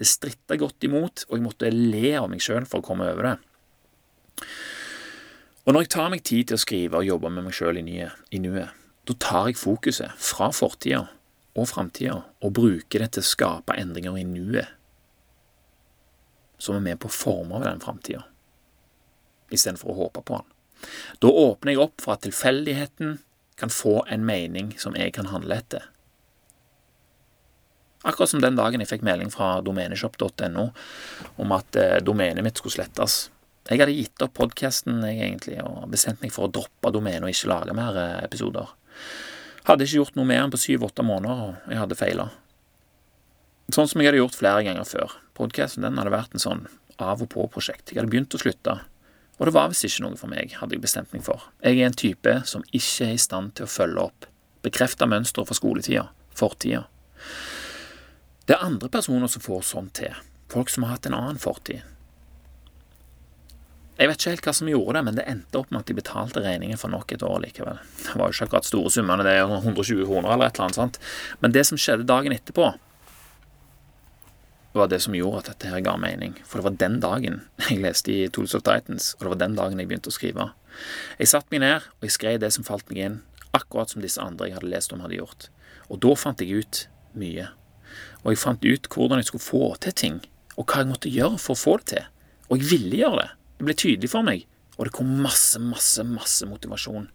Det 0.00 0.08
stritta 0.08 0.56
godt 0.56 0.88
imot, 0.88 1.26
og 1.28 1.36
jeg 1.36 1.44
måtte 1.44 1.74
le 1.76 2.16
av 2.16 2.32
meg 2.32 2.40
sjøl 2.40 2.64
for 2.64 2.80
å 2.80 2.88
komme 2.88 3.12
over 3.12 3.28
det. 3.28 3.36
Og 5.66 5.76
når 5.76 5.84
jeg 5.84 5.94
tar 5.98 6.12
meg 6.16 6.24
tid 6.24 6.48
til 6.48 6.56
å 6.56 6.64
skrive 6.64 7.04
og 7.04 7.12
jobbe 7.12 7.28
med 7.28 7.50
meg 7.50 7.60
sjøl 7.60 7.84
i, 7.84 8.08
nuet, 8.40 8.72
da 9.04 9.20
tar 9.20 9.52
jeg 9.52 9.60
fokuset 9.60 10.16
fra 10.16 10.48
fortida 10.48 11.10
og 11.58 11.68
framtida 11.70 12.20
og 12.40 12.54
bruker 12.56 13.02
det 13.02 13.12
til 13.14 13.24
å 13.24 13.30
skape 13.30 13.76
endringer 13.78 14.18
i 14.20 14.26
nuet, 14.26 14.68
som 16.60 16.76
er 16.76 16.84
med 16.84 17.00
på 17.00 17.08
å 17.08 17.14
forme 17.14 17.62
den 17.64 17.80
framtida, 17.82 18.22
istedenfor 19.50 19.92
å 19.92 19.98
håpe 20.04 20.24
på 20.26 20.40
den. 20.40 20.56
Da 21.20 21.28
åpner 21.28 21.74
jeg 21.74 21.82
opp 21.82 22.00
for 22.00 22.14
at 22.14 22.24
tilfeldigheten 22.24 23.18
kan 23.60 23.72
få 23.72 24.00
en 24.08 24.24
mening 24.24 24.72
som 24.80 24.96
jeg 24.96 25.12
kan 25.16 25.28
handle 25.32 25.58
etter. 25.60 25.88
Akkurat 28.08 28.32
som 28.32 28.40
den 28.40 28.56
dagen 28.56 28.80
jeg 28.80 28.88
fikk 28.88 29.02
melding 29.04 29.28
fra 29.32 29.58
domeneshop.no 29.64 30.70
om 31.42 31.52
at 31.52 31.76
eh, 31.76 31.98
domenet 32.00 32.44
mitt 32.46 32.56
skulle 32.56 32.78
slettes. 32.78 33.26
Jeg 33.68 33.82
hadde 33.82 33.92
gitt 33.92 34.22
opp 34.24 34.32
podkasten 34.38 35.02
og 35.04 35.90
bestemt 35.92 36.22
meg 36.24 36.32
for 36.32 36.48
å 36.48 36.52
droppe 36.54 36.92
domenet 36.94 37.26
og 37.26 37.34
ikke 37.34 37.50
lage 37.52 37.76
mer 37.76 37.98
eh, 38.00 38.16
episoder. 38.24 38.72
Hadde 39.68 39.84
ikke 39.84 40.00
gjort 40.00 40.16
noe 40.16 40.28
mer 40.28 40.44
enn 40.44 40.52
på 40.52 40.60
syv-åtte 40.60 41.04
måneder, 41.04 41.42
og 41.50 41.72
jeg 41.72 41.80
hadde 41.82 41.98
feila. 41.98 42.30
Sånn 43.70 43.90
som 43.90 44.00
jeg 44.00 44.10
hadde 44.10 44.22
gjort 44.22 44.38
flere 44.38 44.64
ganger 44.66 44.88
før. 44.88 45.18
Podkasten 45.36 45.84
hadde 45.86 46.14
vært 46.14 46.32
en 46.34 46.42
sånn 46.42 46.64
av 47.00 47.22
og 47.22 47.30
på-prosjekt. 47.32 47.92
Jeg 47.92 48.00
hadde 48.00 48.12
begynt 48.12 48.34
å 48.36 48.40
slutte, 48.40 48.78
og 49.40 49.48
det 49.48 49.54
var 49.56 49.70
visst 49.72 49.86
ikke 49.88 50.04
noe 50.04 50.18
for 50.20 50.32
meg, 50.32 50.56
hadde 50.60 50.76
jeg 50.76 50.84
bestemt 50.84 51.14
meg 51.16 51.24
for. 51.24 51.46
Jeg 51.64 51.78
er 51.78 51.88
en 51.88 51.96
type 51.96 52.34
som 52.48 52.64
ikke 52.76 53.06
er 53.06 53.14
i 53.16 53.20
stand 53.20 53.54
til 53.56 53.68
å 53.68 53.72
følge 53.72 54.08
opp. 54.10 54.26
Bekrefte 54.64 55.08
mønstre 55.08 55.46
fra 55.48 55.56
skoletida, 55.56 56.08
fortida. 56.36 56.82
Det 58.44 58.56
er 58.56 58.66
andre 58.66 58.90
personer 58.92 59.30
som 59.32 59.44
får 59.44 59.62
sånn 59.70 59.88
til. 59.96 60.12
Folk 60.52 60.68
som 60.72 60.84
har 60.84 60.98
hatt 60.98 61.08
en 61.08 61.16
annen 61.16 61.40
fortid. 61.40 61.80
Jeg 64.00 64.08
vet 64.08 64.16
ikke 64.22 64.32
helt 64.32 64.46
hva 64.48 64.52
som 64.56 64.68
gjorde 64.70 64.96
det, 64.96 65.00
men 65.04 65.16
det 65.18 65.24
endte 65.28 65.58
opp 65.60 65.68
med 65.68 65.82
at 65.82 65.90
de 65.90 65.94
betalte 65.98 66.40
regningen 66.40 66.78
for 66.80 66.88
nok 66.88 67.10
et 67.12 67.24
år 67.26 67.42
likevel. 67.42 67.80
Det 68.00 68.14
var 68.16 68.30
jo 68.30 68.32
ikke 68.32 68.46
akkurat 68.48 68.68
store 68.68 68.92
summene, 68.94 69.26
det 69.26 69.34
er 69.36 69.42
120 69.44 70.06
kroner 70.08 70.32
eller 70.32 70.48
et 70.48 70.56
eller 70.56 70.70
annet 70.70 70.78
sånt. 70.78 70.96
Men 71.44 71.52
det 71.52 71.66
som 71.68 71.80
skjedde 71.80 72.08
dagen 72.08 72.32
etterpå, 72.32 72.70
var 74.72 74.86
det 74.88 75.00
som 75.04 75.16
gjorde 75.18 75.42
at 75.42 75.50
dette 75.50 75.68
her 75.68 75.82
ga 75.84 75.98
mening. 76.00 76.32
For 76.46 76.60
det 76.60 76.66
var 76.68 76.78
den 76.80 76.96
dagen 77.02 77.40
jeg 77.66 77.80
leste 77.82 78.14
i 78.14 78.28
Tools 78.32 78.54
of 78.56 78.64
Titans, 78.64 79.12
og 79.18 79.26
det 79.26 79.32
var 79.34 79.40
den 79.42 79.58
dagen 79.58 79.82
jeg 79.82 79.90
begynte 79.90 80.12
å 80.12 80.16
skrive. 80.16 80.46
Jeg 81.18 81.32
satte 81.32 81.52
meg 81.52 81.64
ned, 81.64 81.88
og 81.98 82.06
jeg 82.06 82.14
skrev 82.16 82.38
det 82.40 82.52
som 82.56 82.64
falt 82.64 82.88
meg 82.88 83.02
inn, 83.04 83.18
akkurat 83.56 83.92
som 83.92 84.00
disse 84.00 84.22
andre 84.22 84.48
jeg 84.48 84.56
hadde 84.56 84.70
lest 84.70 84.94
om, 84.94 85.02
hadde 85.04 85.18
gjort. 85.18 85.50
Og 85.90 86.00
da 86.06 86.14
fant 86.16 86.40
jeg 86.40 86.62
ut 86.62 86.84
mye. 87.18 87.50
Og 88.22 88.32
jeg 88.32 88.40
fant 88.40 88.64
ut 88.64 88.88
hvordan 88.94 89.20
jeg 89.20 89.28
skulle 89.28 89.44
få 89.44 89.74
til 89.82 89.96
ting, 90.04 90.22
og 90.56 90.70
hva 90.70 90.84
jeg 90.84 90.90
måtte 90.92 91.12
gjøre 91.12 91.42
for 91.42 91.58
å 91.58 91.62
få 91.66 91.76
det 91.82 91.90
til. 91.92 92.08
Og 92.48 92.62
jeg 92.62 92.70
ville 92.70 93.02
gjøre 93.02 93.20
det. 93.24 93.30
Det 93.60 93.66
ble 93.68 93.74
tydelig 93.76 94.08
for 94.08 94.24
meg, 94.24 94.46
og 94.78 94.86
det 94.88 94.92
kom 94.96 95.08
masse, 95.20 95.60
masse, 95.60 96.00
masse 96.08 96.46
motivasjon. 96.48 97.10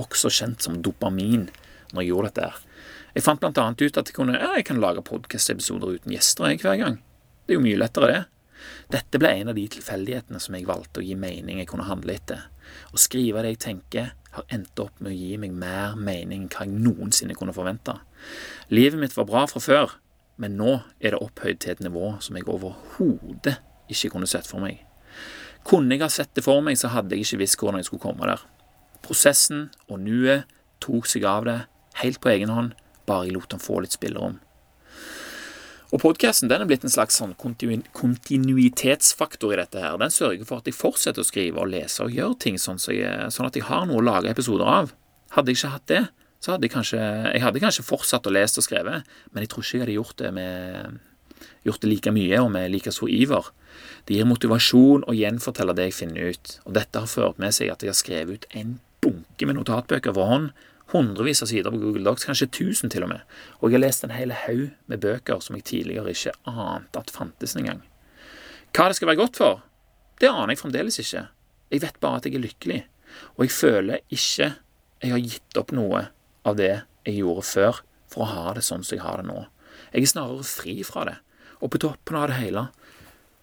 Også 0.00 0.30
kjent 0.32 0.64
som 0.64 0.78
dopamin 0.80 1.50
når 1.92 1.98
jeg 2.00 2.08
gjorde 2.08 2.30
dette 2.30 2.46
her. 2.46 2.62
Jeg 3.12 3.24
fant 3.26 3.42
blant 3.42 3.60
annet 3.60 3.84
ut 3.84 3.98
at 4.00 4.08
jeg, 4.08 4.16
kunne, 4.16 4.38
ja, 4.40 4.54
jeg 4.56 4.64
kan 4.64 4.80
lage 4.80 5.04
podkast-episoder 5.04 5.98
uten 5.98 6.14
gjester 6.14 6.48
jeg, 6.48 6.62
hver 6.62 6.78
gang. 6.80 6.96
Det 7.44 7.52
er 7.52 7.58
jo 7.58 7.64
mye 7.66 7.82
lettere, 7.82 8.08
det. 8.08 8.22
Dette 8.94 9.20
ble 9.20 9.34
en 9.42 9.52
av 9.52 9.58
de 9.58 9.66
tilfeldighetene 9.74 10.40
som 10.40 10.56
jeg 10.56 10.64
valgte 10.70 11.02
å 11.02 11.04
gi 11.04 11.18
mening 11.20 11.60
jeg 11.60 11.68
kunne 11.68 11.84
handle 11.90 12.16
etter. 12.16 12.46
Å 12.96 13.02
skrive 13.04 13.44
det 13.44 13.52
jeg 13.52 13.60
tenker, 13.66 14.08
har 14.38 14.56
endt 14.56 14.80
opp 14.80 15.04
med 15.04 15.12
å 15.12 15.18
gi 15.18 15.36
meg 15.44 15.52
mer 15.52 16.00
mening 16.00 16.46
enn 16.46 16.48
hva 16.48 16.64
jeg 16.64 16.80
noensinne 16.80 17.36
kunne 17.36 17.52
forvente. 17.52 17.98
Livet 18.72 19.04
mitt 19.04 19.20
var 19.20 19.28
bra 19.28 19.44
fra 19.52 19.60
før, 19.60 19.98
men 20.40 20.56
nå 20.56 20.78
er 20.96 21.12
det 21.12 21.20
opphøyd 21.20 21.60
til 21.60 21.76
et 21.76 21.84
nivå 21.84 22.14
som 22.24 22.40
jeg 22.40 22.48
overhodet 22.48 23.58
ikke 23.92 24.14
kunne 24.16 24.32
sett 24.32 24.48
for 24.48 24.64
meg. 24.64 24.80
Kunne 25.64 25.96
jeg 25.96 26.04
ha 26.04 26.10
sett 26.12 26.34
det 26.36 26.44
for 26.44 26.60
meg, 26.64 26.76
så 26.76 26.92
hadde 26.92 27.16
jeg 27.16 27.24
ikke 27.24 27.40
visst 27.44 27.60
hvordan 27.60 27.80
jeg 27.80 27.88
skulle 27.88 28.04
komme 28.04 28.28
der. 28.28 28.42
Prosessen 29.04 29.70
og 29.88 30.02
nuet 30.04 30.48
tok 30.84 31.08
seg 31.08 31.24
av 31.28 31.48
det 31.48 31.60
helt 32.02 32.20
på 32.20 32.32
egen 32.34 32.52
hånd, 32.52 32.74
bare 33.08 33.28
jeg 33.28 33.36
lot 33.36 33.54
han 33.54 33.62
få 33.62 33.80
litt 33.84 33.96
spillerom. 33.96 34.36
Og 35.94 36.00
podkasten 36.02 36.50
er 36.50 36.64
blitt 36.66 36.82
en 36.84 36.90
slags 36.90 37.14
sånn 37.20 37.36
kontinuitetsfaktor 37.38 39.52
i 39.54 39.58
dette. 39.60 39.78
her. 39.78 39.94
Den 40.00 40.10
sørger 40.10 40.44
for 40.48 40.56
at 40.58 40.66
jeg 40.66 40.74
fortsetter 40.74 41.20
å 41.22 41.28
skrive 41.28 41.60
og 41.62 41.70
lese 41.70 42.02
og 42.02 42.10
gjøre 42.10 42.34
ting 42.42 42.58
sånn, 42.58 42.78
så 42.82 42.90
jeg, 42.92 43.30
sånn 43.30 43.46
at 43.46 43.54
jeg 43.54 43.62
har 43.68 43.86
noe 43.86 44.02
å 44.02 44.04
lage 44.04 44.30
episoder 44.30 44.66
av. 44.66 44.92
Hadde 45.36 45.50
jeg 45.52 45.56
ikke 45.60 45.76
hatt 45.76 45.86
det, 45.86 46.04
så 46.42 46.50
hadde 46.52 46.64
jeg 46.66 46.74
kanskje 46.74 46.98
Jeg 46.98 47.42
hadde 47.42 47.60
kanskje 47.62 47.86
fortsatt 47.86 48.26
å 48.26 48.34
lese 48.34 48.58
og 48.58 48.64
skrevet, 48.66 49.02
men 49.32 49.42
jeg 49.42 49.48
tror 49.52 49.62
ikke 49.62 49.76
jeg 49.76 49.82
hadde 49.84 50.00
gjort 50.00 50.18
det 50.18 50.30
med 50.34 50.98
gjort 51.64 51.82
det 51.82 51.90
like 51.90 52.12
mye 52.14 52.40
og 52.42 52.50
med 52.54 52.70
like 52.72 52.92
stor 52.92 53.10
iver. 53.10 53.50
Det 54.06 54.18
gir 54.18 54.28
motivasjon 54.28 55.06
å 55.08 55.16
gjenfortelle 55.16 55.74
det 55.76 55.88
jeg 55.88 55.98
finner 56.02 56.34
ut, 56.34 56.58
og 56.64 56.76
dette 56.76 57.00
har 57.00 57.10
ført 57.10 57.40
med 57.42 57.56
seg 57.56 57.72
at 57.72 57.82
jeg 57.82 57.92
har 57.92 57.98
skrevet 57.98 58.44
ut 58.44 58.56
en 58.60 58.78
bunke 59.04 59.48
med 59.48 59.58
notatbøker 59.58 60.14
for 60.16 60.30
hånd 60.30 60.52
hundrevis 60.92 61.42
av 61.42 61.50
sider 61.50 61.72
på 61.72 61.80
Google 61.80 62.04
Docs, 62.06 62.26
kanskje 62.28 62.50
tusen 62.52 62.92
til 62.92 63.06
og 63.06 63.10
med, 63.14 63.22
og 63.58 63.68
jeg 63.68 63.78
har 63.78 63.84
lest 63.86 64.04
en 64.06 64.14
hel 64.14 64.34
haug 64.44 64.66
med 64.90 65.00
bøker 65.02 65.40
som 65.42 65.56
jeg 65.58 65.66
tidligere 65.70 66.12
ikke 66.14 66.34
ante 66.50 67.00
at 67.00 67.12
fantes 67.14 67.56
engang. 67.58 67.80
Hva 68.74 68.90
det 68.90 68.98
skal 68.98 69.10
være 69.10 69.22
godt 69.22 69.40
for, 69.40 69.62
det 70.20 70.30
aner 70.30 70.54
jeg 70.54 70.62
fremdeles 70.62 71.00
ikke. 71.02 71.24
Jeg 71.72 71.82
vet 71.82 71.98
bare 72.02 72.20
at 72.20 72.28
jeg 72.28 72.38
er 72.38 72.44
lykkelig, 72.44 72.80
og 73.34 73.46
jeg 73.46 73.54
føler 73.54 74.04
ikke 74.14 74.52
jeg 75.04 75.12
har 75.12 75.20
gitt 75.24 75.58
opp 75.60 75.74
noe 75.74 76.06
av 76.46 76.56
det 76.60 76.72
jeg 77.04 77.18
gjorde 77.18 77.48
før, 77.48 77.82
for 78.08 78.24
å 78.24 78.30
ha 78.30 78.54
det 78.56 78.64
sånn 78.64 78.84
som 78.86 78.96
jeg 78.96 79.04
har 79.04 79.20
det 79.20 79.28
nå. 79.28 79.40
Jeg 79.90 80.06
er 80.06 80.10
snarere 80.12 80.46
fri 80.46 80.76
fra 80.86 81.04
det, 81.08 81.16
og 81.64 81.72
på 81.72 81.80
toppen 81.80 82.20
av 82.20 82.28
det 82.28 82.42
hele 82.42 82.68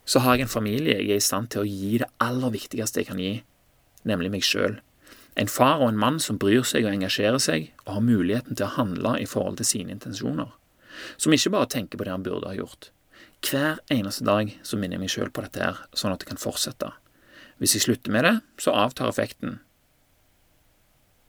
så 0.06 0.22
har 0.22 0.38
jeg 0.38 0.46
en 0.46 0.54
familie 0.54 1.00
jeg 1.00 1.10
er 1.10 1.22
i 1.22 1.26
stand 1.26 1.52
til 1.54 1.64
å 1.64 1.70
gi 1.70 1.98
det 2.02 2.10
aller 2.22 2.54
viktigste 2.54 3.02
jeg 3.02 3.10
kan 3.10 3.20
gi, 3.22 3.34
nemlig 4.08 4.32
meg 4.34 4.46
sjøl. 4.46 4.80
En 5.40 5.50
far 5.50 5.80
og 5.80 5.92
en 5.92 6.00
mann 6.00 6.18
som 6.20 6.40
bryr 6.42 6.66
seg 6.68 6.86
og 6.86 6.92
engasjerer 6.92 7.40
seg, 7.40 7.70
og 7.86 7.94
har 7.96 8.04
muligheten 8.04 8.58
til 8.58 8.68
å 8.68 8.76
handle 8.76 9.14
i 9.22 9.28
forhold 9.30 9.62
til 9.62 9.70
sine 9.70 9.94
intensjoner. 9.96 10.50
Som 11.22 11.34
ikke 11.34 11.54
bare 11.54 11.70
tenker 11.72 12.02
på 12.02 12.08
det 12.08 12.12
han 12.12 12.26
burde 12.26 12.50
ha 12.50 12.58
gjort. 12.58 12.90
Hver 13.46 13.80
eneste 13.94 14.26
dag 14.28 14.52
så 14.68 14.78
minner 14.78 15.00
jeg 15.00 15.06
meg 15.06 15.14
sjøl 15.14 15.32
på 15.34 15.46
dette 15.46 15.64
her, 15.64 15.80
sånn 15.96 16.14
at 16.14 16.22
det 16.22 16.30
kan 16.30 16.42
fortsette. 16.42 16.92
Hvis 17.62 17.78
jeg 17.78 17.86
slutter 17.86 18.14
med 18.14 18.28
det, 18.28 18.36
så 18.62 18.76
avtar 18.76 19.10
effekten. 19.10 19.60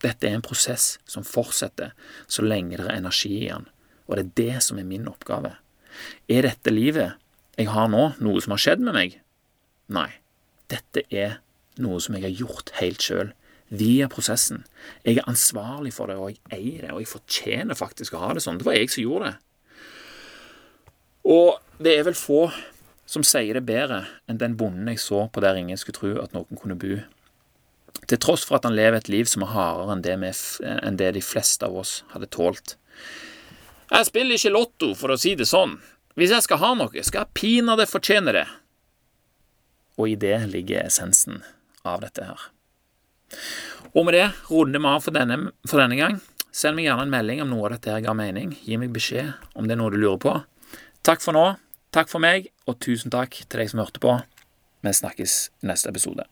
Dette 0.02 0.26
er 0.26 0.34
en 0.34 0.44
prosess 0.44 0.96
som 1.06 1.24
fortsetter 1.24 1.92
så 2.26 2.42
lenge 2.42 2.80
det 2.80 2.88
er 2.88 2.98
energi 2.98 3.36
i 3.44 3.50
den, 3.52 3.68
og 4.08 4.18
det 4.18 4.24
er 4.24 4.38
det 4.40 4.64
som 4.66 4.80
er 4.80 4.88
min 4.88 5.06
oppgave. 5.08 5.54
Er 6.30 6.48
dette 6.48 6.72
livet 6.72 7.18
jeg 7.60 7.68
har 7.68 7.88
nå, 7.92 8.12
noe 8.24 8.40
som 8.42 8.54
har 8.54 8.62
skjedd 8.62 8.82
med 8.84 8.96
meg? 8.96 9.18
Nei, 9.92 10.08
dette 10.72 11.04
er 11.12 11.38
noe 11.82 12.00
som 12.02 12.16
jeg 12.16 12.24
har 12.26 12.36
gjort 12.42 12.72
helt 12.80 13.04
sjøl 13.04 13.32
via 13.72 14.08
prosessen. 14.12 14.66
Jeg 15.04 15.20
er 15.20 15.30
ansvarlig 15.30 15.94
for 15.96 16.10
det, 16.10 16.18
og 16.20 16.32
jeg 16.32 16.40
eier 16.52 16.86
det, 16.86 16.92
og 16.92 17.00
jeg 17.00 17.12
fortjener 17.12 17.78
faktisk 17.78 18.16
å 18.16 18.22
ha 18.24 18.34
det 18.36 18.44
sånn. 18.44 18.60
Det 18.60 18.68
var 18.68 18.76
jeg 18.76 18.92
som 18.92 19.04
gjorde 19.04 19.30
det. 19.32 19.38
Og 21.32 21.82
det 21.82 21.96
er 21.96 22.06
vel 22.08 22.18
få 22.18 22.44
som 23.08 23.24
sier 23.26 23.56
det 23.56 23.64
bedre 23.68 24.04
enn 24.30 24.40
den 24.40 24.56
bonden 24.58 24.88
jeg 24.90 25.00
så 25.02 25.26
på 25.32 25.42
der 25.44 25.58
ingen 25.58 25.78
skulle 25.80 25.98
tro 25.98 26.12
at 26.22 26.36
noen 26.36 26.58
kunne 26.58 26.78
bo. 26.80 27.00
Til 28.08 28.20
tross 28.20 28.44
for 28.48 28.58
at 28.58 28.66
han 28.66 28.76
lever 28.76 28.98
et 28.98 29.10
liv 29.12 29.28
som 29.28 29.44
er 29.44 29.52
hardere 29.52 29.96
enn 29.96 30.04
det, 30.04 30.16
med, 30.20 30.38
enn 30.82 30.98
det 31.00 31.12
de 31.16 31.24
fleste 31.24 31.68
av 31.68 31.76
oss 31.82 32.00
hadde 32.14 32.30
tålt. 32.32 32.76
Jeg 33.92 34.08
spiller 34.08 34.38
ikke 34.38 34.54
lotto, 34.54 34.94
for 34.96 35.12
å 35.12 35.18
si 35.20 35.34
det 35.36 35.44
sånn. 35.50 35.76
Hvis 36.16 36.32
jeg 36.32 36.44
skal 36.46 36.60
ha 36.62 36.70
noe, 36.76 37.04
skal 37.04 37.26
jeg 37.26 37.36
pinadø 37.36 37.84
fortjene 37.88 38.32
det. 38.32 38.46
Og 40.00 40.14
i 40.14 40.16
det 40.16 40.38
ligger 40.48 40.86
essensen 40.86 41.42
av 41.84 42.00
dette 42.04 42.24
her. 42.24 42.46
Og 43.92 44.06
med 44.08 44.16
det 44.16 44.28
runder 44.48 44.80
vi 44.80 44.88
av 44.88 45.04
for 45.04 45.16
denne, 45.16 45.38
for 45.68 45.82
denne 45.82 45.98
gang. 46.00 46.20
Send 46.52 46.76
meg 46.76 46.88
gjerne 46.88 47.06
en 47.06 47.12
melding 47.12 47.44
om 47.44 47.52
noe 47.52 47.68
av 47.68 47.76
dette 47.76 48.00
ga 48.04 48.16
mening. 48.16 48.56
Gi 48.64 48.80
meg 48.80 48.92
beskjed 48.96 49.32
om 49.56 49.68
det 49.68 49.76
er 49.76 49.82
noe 49.82 49.92
du 49.92 50.00
lurer 50.00 50.20
på. 50.24 50.34
Takk 51.04 51.24
for 51.24 51.36
nå. 51.36 51.46
Takk 51.92 52.08
for 52.08 52.24
meg, 52.24 52.48
og 52.64 52.78
tusen 52.80 53.12
takk 53.12 53.36
til 53.44 53.60
deg 53.60 53.68
som 53.68 53.82
hørte 53.82 54.00
på. 54.00 54.16
Vi 54.80 54.96
snakkes 54.96 55.36
i 55.60 55.68
neste 55.68 55.92
episode. 55.92 56.24